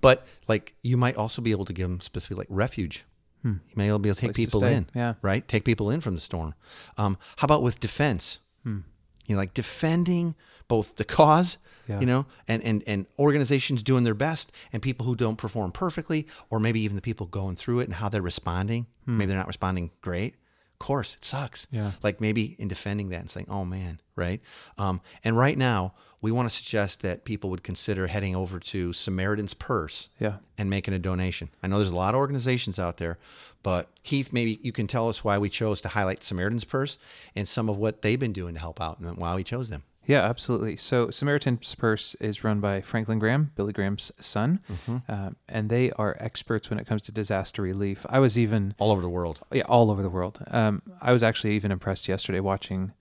But 0.00 0.26
like 0.48 0.74
you 0.82 0.96
might 0.96 1.16
also 1.16 1.40
be 1.42 1.50
able 1.52 1.64
to 1.66 1.72
give 1.72 1.88
them 1.88 2.00
specifically 2.00 2.40
like 2.42 2.48
refuge. 2.50 3.04
You 3.42 3.60
may 3.74 3.84
be 3.84 3.88
able 3.90 4.00
to 4.02 4.14
take 4.14 4.18
Hmm. 4.20 4.24
Place 4.34 4.46
people 4.46 4.60
stay. 4.60 4.74
in, 4.74 4.90
Yeah. 4.94 5.14
right? 5.22 5.46
Take 5.48 5.64
people 5.64 5.90
in 5.90 6.02
from 6.02 6.14
the 6.14 6.20
storm. 6.20 6.54
Um, 6.98 7.16
how 7.38 7.46
about 7.46 7.62
with 7.62 7.80
defense? 7.80 8.38
Hmm. 8.64 8.80
You 9.26 9.34
know, 9.34 9.38
like 9.38 9.54
defending 9.54 10.34
both 10.68 10.96
the 10.96 11.04
cause, 11.06 11.56
Yeah. 11.88 12.00
you 12.00 12.06
know, 12.06 12.26
and, 12.46 12.62
and 12.62 12.82
and 12.86 13.06
organizations 13.18 13.82
doing 13.82 14.04
their 14.04 14.14
best, 14.14 14.52
and 14.72 14.82
people 14.82 15.06
who 15.06 15.16
don't 15.16 15.36
perform 15.36 15.72
perfectly, 15.72 16.26
or 16.50 16.60
maybe 16.60 16.80
even 16.80 16.96
the 16.96 17.02
people 17.02 17.26
going 17.26 17.56
through 17.56 17.80
it 17.80 17.84
and 17.84 17.94
how 17.94 18.08
they're 18.10 18.20
responding. 18.22 18.86
Maybe 19.06 19.26
they're 19.28 19.38
not 19.38 19.46
responding 19.48 19.90
great. 20.02 20.34
Course, 20.80 21.14
it 21.14 21.24
sucks. 21.24 21.66
Yeah. 21.70 21.92
Like 22.02 22.20
maybe 22.20 22.56
in 22.58 22.66
defending 22.66 23.10
that 23.10 23.20
and 23.20 23.30
saying, 23.30 23.46
"Oh 23.50 23.64
man," 23.64 24.00
right? 24.16 24.40
Um, 24.78 25.00
and 25.22 25.36
right 25.36 25.56
now, 25.56 25.92
we 26.22 26.32
want 26.32 26.50
to 26.50 26.54
suggest 26.56 27.02
that 27.02 27.24
people 27.24 27.50
would 27.50 27.62
consider 27.62 28.06
heading 28.08 28.34
over 28.34 28.58
to 28.58 28.92
Samaritan's 28.94 29.54
Purse 29.54 30.08
Yeah. 30.18 30.36
and 30.58 30.68
making 30.70 30.94
a 30.94 30.98
donation. 30.98 31.50
I 31.62 31.66
know 31.68 31.76
there's 31.78 31.90
a 31.90 31.96
lot 31.96 32.14
of 32.14 32.18
organizations 32.18 32.78
out 32.78 32.96
there, 32.96 33.18
but 33.62 33.88
Heath, 34.02 34.32
maybe 34.32 34.58
you 34.62 34.72
can 34.72 34.86
tell 34.86 35.08
us 35.08 35.22
why 35.22 35.36
we 35.38 35.48
chose 35.50 35.80
to 35.82 35.88
highlight 35.88 36.22
Samaritan's 36.24 36.64
Purse 36.64 36.96
and 37.36 37.46
some 37.46 37.68
of 37.68 37.76
what 37.76 38.00
they've 38.02 38.18
been 38.18 38.32
doing 38.32 38.54
to 38.54 38.60
help 38.60 38.80
out 38.80 38.98
and 39.00 39.16
why 39.18 39.34
we 39.34 39.44
chose 39.44 39.68
them. 39.68 39.82
Yeah, 40.06 40.22
absolutely. 40.24 40.76
So 40.76 41.10
Samaritan's 41.10 41.74
Purse 41.74 42.14
is 42.16 42.42
run 42.42 42.58
by 42.60 42.80
Franklin 42.80 43.18
Graham, 43.18 43.52
Billy 43.54 43.72
Graham's 43.72 44.10
son, 44.20 44.60
Mm-hmm. 44.70 44.96
uh, 45.08 45.30
and 45.48 45.68
they 45.70 45.92
are 45.92 46.16
experts 46.18 46.68
when 46.70 46.78
it 46.80 46.86
comes 46.86 47.02
to 47.02 47.12
disaster 47.12 47.62
relief. 47.62 48.04
I 48.08 48.18
was 48.18 48.38
even 48.38 48.74
All 48.78 48.90
over 48.90 49.02
the 49.02 49.08
world. 49.10 49.40
yeah 49.52 49.62
all 49.62 49.90
over 49.90 50.02
the 50.02 50.10
world. 50.10 50.42
Um, 50.50 50.82
I 51.00 51.12
was 51.12 51.22
actually 51.22 51.54
even 51.54 51.70
impressed 51.70 52.08
yesterday 52.08 52.40
watching 52.40 52.92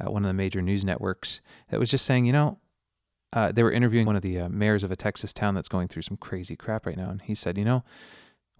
uh, 0.00 0.10
one 0.10 0.24
of 0.24 0.28
the 0.28 0.32
major 0.34 0.62
news 0.62 0.84
networks 0.84 1.40
that 1.70 1.78
was 1.80 1.90
just 1.90 2.04
saying, 2.06 2.24
you 2.24 2.32
know, 2.32 2.58
uh, 3.32 3.50
they 3.52 3.62
were 3.64 3.72
interviewing 3.72 4.06
one 4.06 4.16
of 4.16 4.22
the 4.22 4.38
uh, 4.40 4.48
mayors 4.48 4.84
of 4.84 4.92
a 4.92 4.96
Texas 4.96 5.32
town 5.32 5.54
that's 5.56 5.68
going 5.68 5.88
through 5.88 6.02
some 6.02 6.16
crazy 6.16 6.54
crap 6.56 6.86
right 6.86 6.96
now, 6.96 7.10
and 7.10 7.22
he 7.22 7.34
said, 7.34 7.58
you 7.58 7.64
know. 7.64 7.82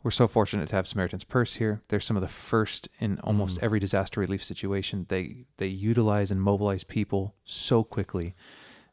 We're 0.05 0.11
so 0.13 0.29
fortunate 0.29 0.69
to 0.69 0.77
have 0.77 0.87
Samaritan's 0.87 1.25
Purse 1.25 1.55
here. 1.55 1.81
They're 1.89 1.99
some 1.99 2.15
of 2.17 2.21
the 2.21 2.29
first 2.29 2.89
in 3.01 3.19
almost 3.21 3.59
every 3.63 3.81
disaster 3.81 4.21
relief 4.21 4.45
situation. 4.45 5.07
They 5.09 5.47
they 5.57 5.67
utilize 5.67 6.31
and 6.31 6.41
mobilize 6.41 6.85
people 6.85 7.35
so 7.45 7.83
quickly. 7.83 8.35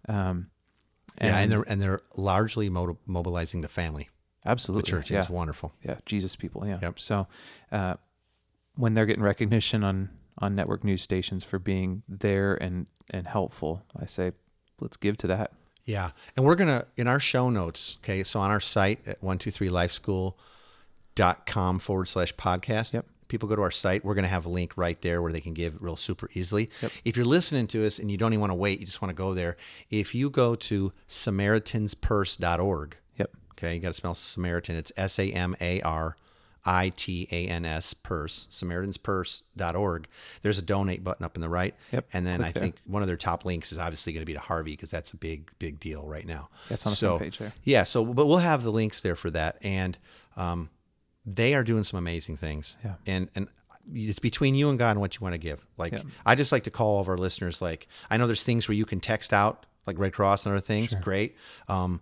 Um, 0.07 0.47
yeah, 1.19 1.37
and 1.39 1.51
they're 1.51 1.63
and 1.67 1.81
they're 1.81 2.01
largely 2.17 2.69
mo- 2.69 2.97
mobilizing 3.05 3.59
the 3.61 3.67
family. 3.67 4.09
absolutely 4.45 4.81
The 4.83 4.87
church 4.87 5.11
yeah. 5.11 5.19
is 5.19 5.29
wonderful. 5.29 5.73
yeah 5.83 5.97
jesus 6.05 6.35
people 6.37 6.65
yeah 6.65 6.79
Yep. 6.81 6.99
so 6.99 7.27
uh, 7.71 7.95
when 8.77 8.93
they're 8.93 9.05
getting 9.05 9.21
recognition 9.21 9.83
on 9.83 10.09
on 10.39 10.55
network 10.55 10.83
news 10.83 11.01
stations 11.03 11.43
for 11.43 11.59
being 11.59 12.01
there 12.07 12.55
and 12.55 12.87
and 13.11 13.27
helpful 13.27 13.83
i 14.01 14.05
say 14.05 14.31
let's 14.79 14.97
give 14.97 15.17
to 15.17 15.27
that 15.27 15.51
Yeah. 15.85 16.11
And 16.37 16.45
we're 16.45 16.55
going 16.55 16.69
to, 16.79 16.85
in 16.95 17.07
our 17.07 17.19
show 17.19 17.49
notes, 17.49 17.97
okay, 18.01 18.23
so 18.23 18.39
on 18.39 18.49
our 18.51 18.61
site 18.61 18.99
at 19.07 19.21
123lifeschool.com 21.15 21.79
forward 21.79 22.07
slash 22.07 22.35
podcast. 22.35 22.93
Yep. 22.93 23.05
People 23.27 23.47
go 23.47 23.55
to 23.55 23.61
our 23.61 23.71
site. 23.71 24.03
We're 24.03 24.13
going 24.13 24.23
to 24.23 24.29
have 24.29 24.45
a 24.45 24.49
link 24.49 24.75
right 24.75 25.01
there 25.01 25.21
where 25.21 25.31
they 25.31 25.39
can 25.39 25.53
give 25.53 25.81
real 25.81 25.95
super 25.95 26.29
easily. 26.33 26.69
Yep. 26.81 26.91
If 27.05 27.15
you're 27.15 27.25
listening 27.25 27.67
to 27.67 27.85
us 27.85 27.97
and 27.97 28.11
you 28.11 28.17
don't 28.17 28.33
even 28.33 28.41
want 28.41 28.51
to 28.51 28.55
wait, 28.55 28.79
you 28.79 28.85
just 28.85 29.01
want 29.01 29.09
to 29.09 29.15
go 29.15 29.33
there. 29.33 29.55
If 29.89 30.13
you 30.13 30.29
go 30.29 30.55
to 30.55 30.91
SamaritansPurse.org, 31.07 32.97
yep 33.17 33.31
okay, 33.51 33.75
you 33.75 33.79
got 33.81 33.89
to 33.89 33.93
spell 33.93 34.15
Samaritan. 34.15 34.75
It's 34.75 34.91
S 34.97 35.19
A 35.19 35.31
M 35.31 35.55
A 35.61 35.81
R 35.81 36.17
I 36.65 36.89
T 36.95 37.27
A 37.31 37.47
N 37.47 37.65
S 37.65 37.93
purse, 37.93 38.47
SamaritansPurse.org. 38.51 40.07
There's 40.41 40.57
a 40.57 40.61
donate 40.61 41.03
button 41.03 41.25
up 41.25 41.35
in 41.35 41.41
the 41.41 41.49
right. 41.49 41.73
Yep, 41.91 42.07
And 42.13 42.25
then 42.25 42.37
click 42.37 42.49
I 42.49 42.51
there. 42.51 42.63
think 42.63 42.75
one 42.85 43.01
of 43.01 43.07
their 43.07 43.17
top 43.17 43.45
links 43.45 43.71
is 43.71 43.77
obviously 43.77 44.13
going 44.13 44.21
to 44.21 44.25
be 44.25 44.33
to 44.33 44.39
Harvey 44.39 44.71
because 44.71 44.91
that's 44.91 45.11
a 45.11 45.17
big, 45.17 45.51
big 45.59 45.79
deal 45.79 46.05
right 46.05 46.25
now. 46.25 46.49
That's 46.69 46.85
on 46.85 46.91
the 46.91 46.97
so, 46.97 47.19
page 47.19 47.37
there. 47.37 47.53
Yeah. 47.63 47.83
So, 47.83 48.03
but 48.03 48.25
we'll 48.27 48.37
have 48.39 48.63
the 48.63 48.71
links 48.71 49.01
there 49.01 49.15
for 49.15 49.29
that. 49.31 49.57
And 49.61 49.97
um, 50.37 50.69
they 51.25 51.53
are 51.53 51.63
doing 51.63 51.83
some 51.83 51.97
amazing 51.97 52.37
things. 52.37 52.77
Yeah. 52.83 52.95
And, 53.05 53.29
and, 53.35 53.47
it's 53.93 54.19
between 54.19 54.53
you 54.53 54.69
and 54.69 54.77
God 54.77 54.91
and 54.91 54.99
what 55.01 55.15
you 55.15 55.21
want 55.21 55.33
to 55.33 55.39
give. 55.39 55.65
Like 55.75 55.93
Yeah. 55.93 56.03
I 56.23 56.35
just 56.35 56.51
like 56.51 56.63
to 56.65 56.71
call 56.71 56.95
all 56.95 57.01
of 57.01 57.09
our 57.09 57.17
listeners. 57.17 57.61
Like 57.63 57.87
I 58.11 58.17
know 58.17 58.27
there's 58.27 58.43
things 58.43 58.67
where 58.67 58.75
you 58.75 58.85
can 58.85 58.99
text 58.99 59.33
out, 59.33 59.65
like 59.87 59.97
Red 59.97 60.13
Cross 60.13 60.45
and 60.45 60.53
other 60.53 60.61
things. 60.61 60.93
Great. 61.01 61.35
Um, 61.67 61.99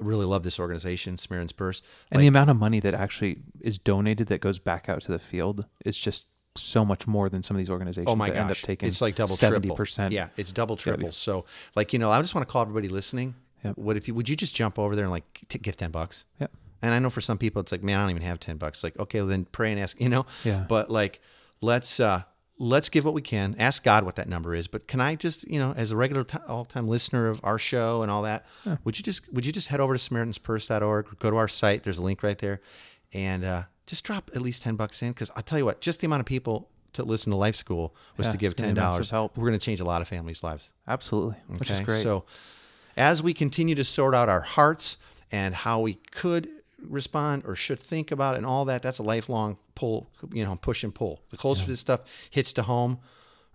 really 0.00 0.26
love 0.26 0.42
this 0.42 0.58
organization, 0.58 1.16
Samaritan's 1.16 1.52
Purse. 1.52 1.82
and 2.10 2.20
the 2.20 2.26
amount 2.26 2.50
of 2.50 2.58
money 2.58 2.80
that 2.80 2.94
actually 2.94 3.38
is 3.60 3.78
donated 3.78 4.26
that 4.26 4.40
goes 4.40 4.58
back 4.58 4.88
out 4.88 5.02
to 5.02 5.12
the 5.12 5.20
field 5.20 5.66
is 5.84 5.96
just 5.96 6.24
so 6.56 6.84
much 6.84 7.06
more 7.06 7.28
than 7.28 7.42
some 7.44 7.56
of 7.56 7.58
these 7.58 7.70
organizations 7.70 8.08
Oh 8.08 8.16
my 8.16 8.26
that 8.28 8.36
end 8.36 8.44
up 8.44 8.48
gosh, 8.48 8.62
taking 8.62 8.88
it's 8.88 9.00
like 9.00 9.14
double, 9.14 9.36
seventy 9.36 9.68
triple. 9.68 9.76
percent. 9.76 10.12
Yeah, 10.12 10.28
it's 10.36 10.50
double, 10.52 10.76
triple. 10.76 11.12
So, 11.12 11.44
like 11.76 11.92
you 11.92 12.00
know, 12.00 12.10
I 12.10 12.20
just 12.20 12.34
want 12.34 12.46
to 12.46 12.52
call 12.52 12.62
everybody 12.62 12.88
listening. 12.88 13.36
Yep. 13.64 13.78
What 13.78 13.96
if 13.96 14.08
you 14.08 14.14
would 14.14 14.28
you 14.28 14.34
just 14.36 14.54
jump 14.54 14.78
over 14.80 14.94
there 14.96 15.04
and 15.04 15.12
like 15.12 15.24
t- 15.48 15.58
give 15.58 15.76
ten 15.76 15.90
bucks? 15.92 16.24
Yep. 16.40 16.50
And 16.82 16.92
I 16.94 16.98
know 16.98 17.10
for 17.10 17.20
some 17.20 17.38
people 17.38 17.60
it's 17.62 17.72
like, 17.72 17.82
man, 17.82 17.98
I 17.98 18.02
don't 18.02 18.10
even 18.10 18.22
have 18.22 18.40
ten 18.40 18.56
bucks. 18.56 18.82
Like, 18.84 18.98
okay, 18.98 19.20
well 19.20 19.28
then 19.28 19.46
pray 19.46 19.70
and 19.72 19.80
ask, 19.80 20.00
you 20.00 20.08
know. 20.08 20.26
Yeah. 20.44 20.64
But 20.68 20.90
like, 20.90 21.20
let's 21.60 21.98
uh 22.00 22.22
let's 22.58 22.88
give 22.88 23.04
what 23.04 23.14
we 23.14 23.22
can. 23.22 23.56
Ask 23.58 23.82
God 23.82 24.04
what 24.04 24.14
that 24.16 24.28
number 24.28 24.54
is. 24.54 24.68
But 24.68 24.86
can 24.86 25.00
I 25.00 25.16
just, 25.16 25.42
you 25.48 25.58
know, 25.58 25.72
as 25.76 25.90
a 25.90 25.96
regular 25.96 26.22
t- 26.24 26.38
all-time 26.46 26.86
listener 26.86 27.26
of 27.26 27.40
our 27.42 27.58
show 27.58 28.02
and 28.02 28.10
all 28.10 28.22
that, 28.22 28.46
would 28.84 28.96
you 28.98 29.02
just 29.02 29.32
would 29.32 29.44
you 29.46 29.52
just 29.52 29.68
head 29.68 29.80
over 29.80 29.96
to 29.96 29.98
SamaritansPurse.org, 30.14 31.18
go 31.18 31.30
to 31.30 31.36
our 31.36 31.48
site. 31.48 31.82
There's 31.82 31.98
a 31.98 32.02
link 32.02 32.22
right 32.22 32.38
there, 32.38 32.60
and 33.12 33.44
uh, 33.44 33.62
just 33.86 34.04
drop 34.04 34.30
at 34.34 34.42
least 34.42 34.62
ten 34.62 34.76
bucks 34.76 35.02
in 35.02 35.10
because 35.12 35.30
I'll 35.36 35.42
tell 35.42 35.58
you 35.58 35.64
what, 35.64 35.80
just 35.80 36.00
the 36.00 36.06
amount 36.06 36.20
of 36.20 36.26
people 36.26 36.68
to 36.92 37.02
listen 37.02 37.30
to 37.32 37.36
Life 37.36 37.56
School 37.56 37.94
was 38.16 38.26
Yeah, 38.26 38.32
to 38.32 38.38
give 38.38 38.56
ten 38.56 38.74
dollars. 38.74 39.10
help. 39.10 39.36
We're 39.36 39.48
going 39.48 39.58
to 39.58 39.64
change 39.64 39.80
a 39.80 39.84
lot 39.84 40.00
of 40.02 40.08
families' 40.08 40.42
lives. 40.42 40.70
Absolutely, 40.86 41.36
which 41.58 41.70
is 41.70 41.80
great. 41.80 42.02
So, 42.02 42.24
as 42.96 43.22
we 43.22 43.34
continue 43.34 43.74
to 43.74 43.84
sort 43.84 44.14
out 44.14 44.28
our 44.28 44.42
hearts 44.42 44.96
and 45.32 45.54
how 45.54 45.80
we 45.80 45.94
could 45.94 46.48
respond 46.88 47.44
or 47.46 47.54
should 47.54 47.80
think 47.80 48.10
about 48.10 48.34
it 48.34 48.38
and 48.38 48.46
all 48.46 48.64
that, 48.66 48.82
that's 48.82 48.98
a 48.98 49.02
lifelong 49.02 49.56
pull, 49.74 50.08
you 50.32 50.44
know, 50.44 50.56
push 50.56 50.84
and 50.84 50.94
pull. 50.94 51.20
The 51.30 51.36
closer 51.36 51.66
this 51.66 51.80
stuff 51.80 52.00
hits 52.30 52.52
to 52.54 52.62
home, 52.62 52.98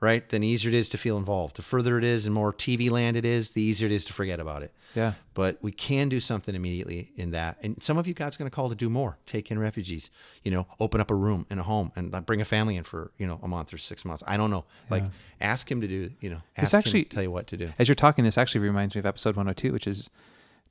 right, 0.01 0.27
then 0.29 0.41
the 0.41 0.47
easier 0.47 0.69
it 0.69 0.75
is 0.75 0.89
to 0.89 0.97
feel 0.97 1.17
involved. 1.17 1.55
The 1.57 1.61
further 1.61 1.97
it 1.97 2.03
is 2.03 2.25
and 2.25 2.33
more 2.33 2.53
TV 2.53 2.89
land 2.89 3.17
it 3.17 3.25
is, 3.25 3.51
the 3.51 3.61
easier 3.61 3.85
it 3.87 3.91
is 3.91 4.05
to 4.05 4.13
forget 4.13 4.39
about 4.39 4.63
it. 4.63 4.73
yeah, 4.95 5.13
But 5.33 5.57
we 5.61 5.71
can 5.71 6.07
do 6.09 6.19
something 6.19 6.55
immediately 6.55 7.11
in 7.15 7.31
that. 7.31 7.57
And 7.61 7.81
some 7.83 7.97
of 7.97 8.07
you 8.07 8.13
God's 8.13 8.37
going 8.37 8.49
to 8.49 8.55
call 8.55 8.69
to 8.69 8.75
do 8.75 8.89
more. 8.89 9.17
Take 9.25 9.51
in 9.51 9.59
refugees, 9.59 10.09
you 10.43 10.51
know, 10.51 10.67
open 10.79 10.99
up 11.01 11.11
a 11.11 11.15
room 11.15 11.45
in 11.49 11.59
a 11.59 11.63
home 11.63 11.91
and 11.95 12.11
bring 12.25 12.41
a 12.41 12.45
family 12.45 12.75
in 12.75 12.83
for, 12.83 13.11
you 13.17 13.27
know, 13.27 13.39
a 13.43 13.47
month 13.47 13.73
or 13.73 13.77
six 13.77 14.03
months. 14.05 14.23
I 14.25 14.35
don't 14.37 14.49
know. 14.51 14.65
Like 14.89 15.03
ask 15.41 15.69
him 15.69 15.81
to 15.81 15.87
do, 15.87 16.11
you 16.21 16.29
know, 16.29 16.41
ask 16.57 16.63
It's 16.65 16.73
actually- 16.73 16.99
him 17.01 17.05
to 17.05 17.15
tell 17.15 17.23
you 17.23 17.31
what 17.31 17.47
to 17.47 17.57
do. 17.57 17.71
as 17.77 17.87
you're 17.87 17.95
talking, 17.95 18.23
this 18.25 18.37
actually 18.37 18.61
reminds 18.61 18.95
me 18.95 18.99
of 18.99 19.05
episode 19.05 19.35
102, 19.35 19.71
which 19.73 19.85
is 19.87 20.09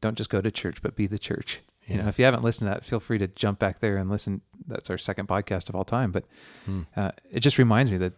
don't 0.01 0.17
just 0.17 0.31
go 0.31 0.41
to 0.41 0.51
church, 0.51 0.81
but 0.81 0.95
be 0.97 1.07
the 1.07 1.19
church. 1.19 1.61
You 1.89 1.97
know, 2.03 2.09
if 2.09 2.19
you 2.19 2.25
haven't 2.25 2.43
listened 2.45 2.69
to 2.71 2.75
that, 2.75 2.85
feel 2.85 3.01
free 3.01 3.19
to 3.19 3.27
jump 3.29 3.59
back 3.59 3.81
there 3.81 3.97
and 3.97 4.11
listen. 4.11 4.43
That's 4.67 4.91
our 4.91 4.99
second 4.99 5.27
podcast 5.29 5.69
of 5.69 5.75
all 5.75 5.85
time. 5.85 6.13
But 6.13 6.25
Hmm. 6.67 6.83
uh, 6.97 7.13
it 7.31 7.41
just 7.41 7.57
reminds 7.59 7.91
me 7.91 7.97
that 7.99 8.13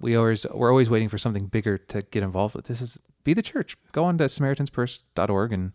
we 0.00 0.14
always 0.16 0.44
we're 0.52 0.70
always 0.70 0.90
waiting 0.90 1.08
for 1.08 1.18
something 1.18 1.46
bigger 1.46 1.78
to 1.78 2.02
get 2.02 2.22
involved 2.22 2.54
with. 2.54 2.66
This 2.66 2.80
is 2.82 2.98
be 3.24 3.32
the 3.34 3.42
church. 3.42 3.76
Go 3.92 4.04
on 4.04 4.18
to 4.18 4.24
SamaritansPurse.org 4.24 5.52
and 5.52 5.72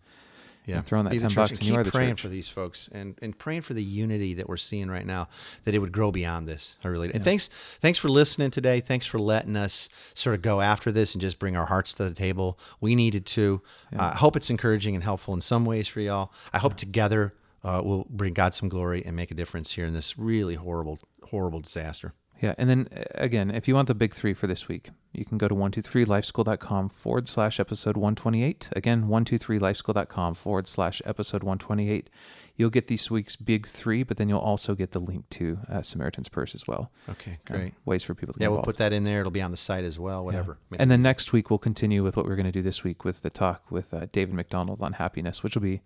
Yeah, 0.65 0.78
and 0.78 0.86
throw 0.86 0.99
in 0.99 1.06
that 1.06 1.12
Be 1.12 1.17
the 1.17 1.28
10 1.28 1.36
bucks 1.36 1.52
and 1.52 1.60
and 1.60 1.67
you 1.67 1.73
keep 1.73 1.80
are 1.80 1.84
the 1.84 1.91
praying 1.91 2.12
church. 2.12 2.21
for 2.21 2.28
these 2.30 2.49
folks 2.49 2.89
and, 2.91 3.17
and 3.21 3.38
praying 3.38 3.62
for 3.63 3.73
the 3.73 3.84
unity 3.84 4.34
that 4.36 4.47
we're 4.47 4.58
seeing 4.58 4.89
right 4.89 5.06
now, 5.06 5.28
that 5.65 5.76
it 5.76 5.80
would 5.80 5.91
grow 5.91 6.12
beyond 6.12 6.47
this. 6.47 6.78
I 6.84 6.88
really. 6.88 7.13
And 7.13 7.23
thanks, 7.23 7.49
thanks 7.82 7.99
for 7.99 8.10
listening 8.10 8.52
today. 8.52 8.80
Thanks 8.80 9.06
for 9.06 9.19
letting 9.19 9.56
us 9.56 9.89
sort 10.13 10.36
of 10.36 10.41
go 10.41 10.62
after 10.62 10.91
this 10.91 11.13
and 11.13 11.21
just 11.21 11.38
bring 11.39 11.58
our 11.58 11.65
hearts 11.65 11.93
to 11.95 12.06
the 12.06 12.15
table. 12.15 12.58
We 12.80 12.95
needed 12.95 13.26
to. 13.28 13.62
Uh, 13.97 14.12
I 14.13 14.17
hope 14.17 14.36
it's 14.36 14.49
encouraging 14.49 14.95
and 14.95 15.04
helpful 15.04 15.34
in 15.34 15.41
some 15.41 15.65
ways 15.65 15.88
for 15.88 15.99
y'all. 15.99 16.32
I 16.54 16.60
hope 16.60 16.76
together 16.76 17.34
uh, 17.63 17.82
we'll 17.84 18.08
bring 18.10 18.34
God 18.34 18.54
some 18.54 18.69
glory 18.69 19.04
and 19.06 19.15
make 19.15 19.32
a 19.32 19.36
difference 19.36 19.71
here 19.71 19.86
in 19.86 19.93
this 19.93 20.17
really 20.17 20.56
horrible, 20.56 20.99
horrible 21.30 21.60
disaster. 21.60 22.13
Yeah. 22.41 22.56
And 22.58 22.69
then 22.69 22.89
uh, 22.96 23.04
again, 23.15 23.52
if 23.52 23.67
you 23.67 23.76
want 23.76 23.88
the 23.88 23.96
big 23.96 24.13
three 24.13 24.34
for 24.34 24.48
this 24.48 24.67
week, 24.67 24.89
you 25.13 25.26
can 25.26 25.38
go 25.38 25.48
to 25.48 25.56
123lifeschool.com 25.56 26.89
forward 26.89 27.30
slash 27.30 27.60
episode 27.60 27.96
128. 27.96 28.69
Again, 28.76 29.06
123lifeschool.com 29.06 30.34
forward 30.34 30.67
slash 30.67 31.02
episode 31.06 31.43
128. 31.43 32.10
You'll 32.56 32.69
get 32.69 32.88
this 32.88 33.10
week's 33.10 33.36
big 33.36 33.67
three, 33.67 34.04
but 34.04 34.17
then 34.17 34.30
you'll 34.30 34.39
also 34.39 34.76
get 34.76 34.91
the 34.91 35.00
link 35.00 35.28
to 35.32 35.60
uh, 35.72 35.82
Samaritan's 35.82 36.30
Purse 36.30 36.54
as 36.54 36.67
well. 36.67 36.91
Okay, 37.10 37.39
great. 37.46 37.74
ways 37.86 38.04
for 38.04 38.13
people 38.13 38.34
to 38.34 38.39
get 38.39 38.46
Yeah, 38.46 38.50
we'll 38.50 38.62
put 38.62 38.78
that 38.78 38.93
in 38.93 39.06
there. 39.06 39.22
It'll 39.22 39.32
be 39.32 39.41
on 39.41 39.52
the 39.52 39.58
site 39.58 39.84
as 39.84 39.98
well. 39.98 40.24
Whatever. 40.24 40.60
Make 40.69 40.80
And 40.80 40.91
then 40.91 41.02
next 41.02 41.34
week, 41.34 41.50
we'll 41.50 41.58
continue 41.60 42.04
with 42.04 42.15
what 42.15 42.26
we're 42.26 42.36
going 42.36 42.46
to 42.46 42.52
do 42.52 42.62
this 42.62 42.84
week 42.84 43.04
with 43.04 43.22
the 43.22 43.32
talk 43.32 43.72
with 43.72 43.93
uh, 43.93 44.06
David 44.12 44.36
McDonald 44.36 44.82
on 44.82 44.93
happiness, 44.93 45.41
which 45.41 45.56
will 45.56 45.63
be 45.63 45.82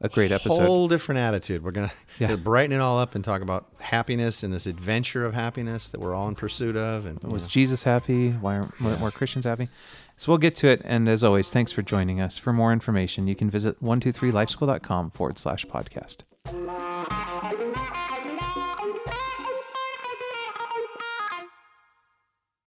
a 0.00 0.08
great 0.08 0.32
episode. 0.32 0.64
Whole 0.66 0.88
different 0.88 1.20
attitude. 1.20 1.62
We're 1.64 1.70
gonna 1.70 1.92
Yeah. 2.18 2.36
brighten 2.36 2.72
it 2.72 2.80
all 2.80 2.98
up 2.98 3.14
and 3.14 3.24
talk 3.24 3.42
about 3.42 3.66
happiness 3.80 4.42
and 4.42 4.52
this 4.52 4.66
adventure 4.66 5.24
of 5.24 5.34
happiness 5.34 5.88
that 5.88 6.00
we're 6.00 6.14
all 6.14 6.28
in 6.28 6.34
pursuit 6.34 6.76
of. 6.76 7.06
And 7.06 7.22
Was 7.22 7.42
Jesus 7.44 7.82
happy? 7.84 8.30
Why 8.30 8.56
aren't 8.56 8.74
aren't 8.82 9.00
more 9.00 9.10
Christians 9.10 9.44
happy? 9.44 9.68
So 10.16 10.30
we'll 10.30 10.38
get 10.38 10.54
to 10.56 10.68
it. 10.68 10.80
And 10.84 11.08
as 11.08 11.24
always, 11.24 11.50
thanks 11.50 11.72
for 11.72 11.82
joining 11.82 12.20
us. 12.20 12.38
For 12.38 12.52
more 12.52 12.72
information, 12.72 13.26
you 13.26 13.34
can 13.34 13.50
visit 13.50 13.82
123lifeschool.com 13.82 15.10
forward 15.10 15.38
slash 15.38 15.64
podcast. 15.66 16.18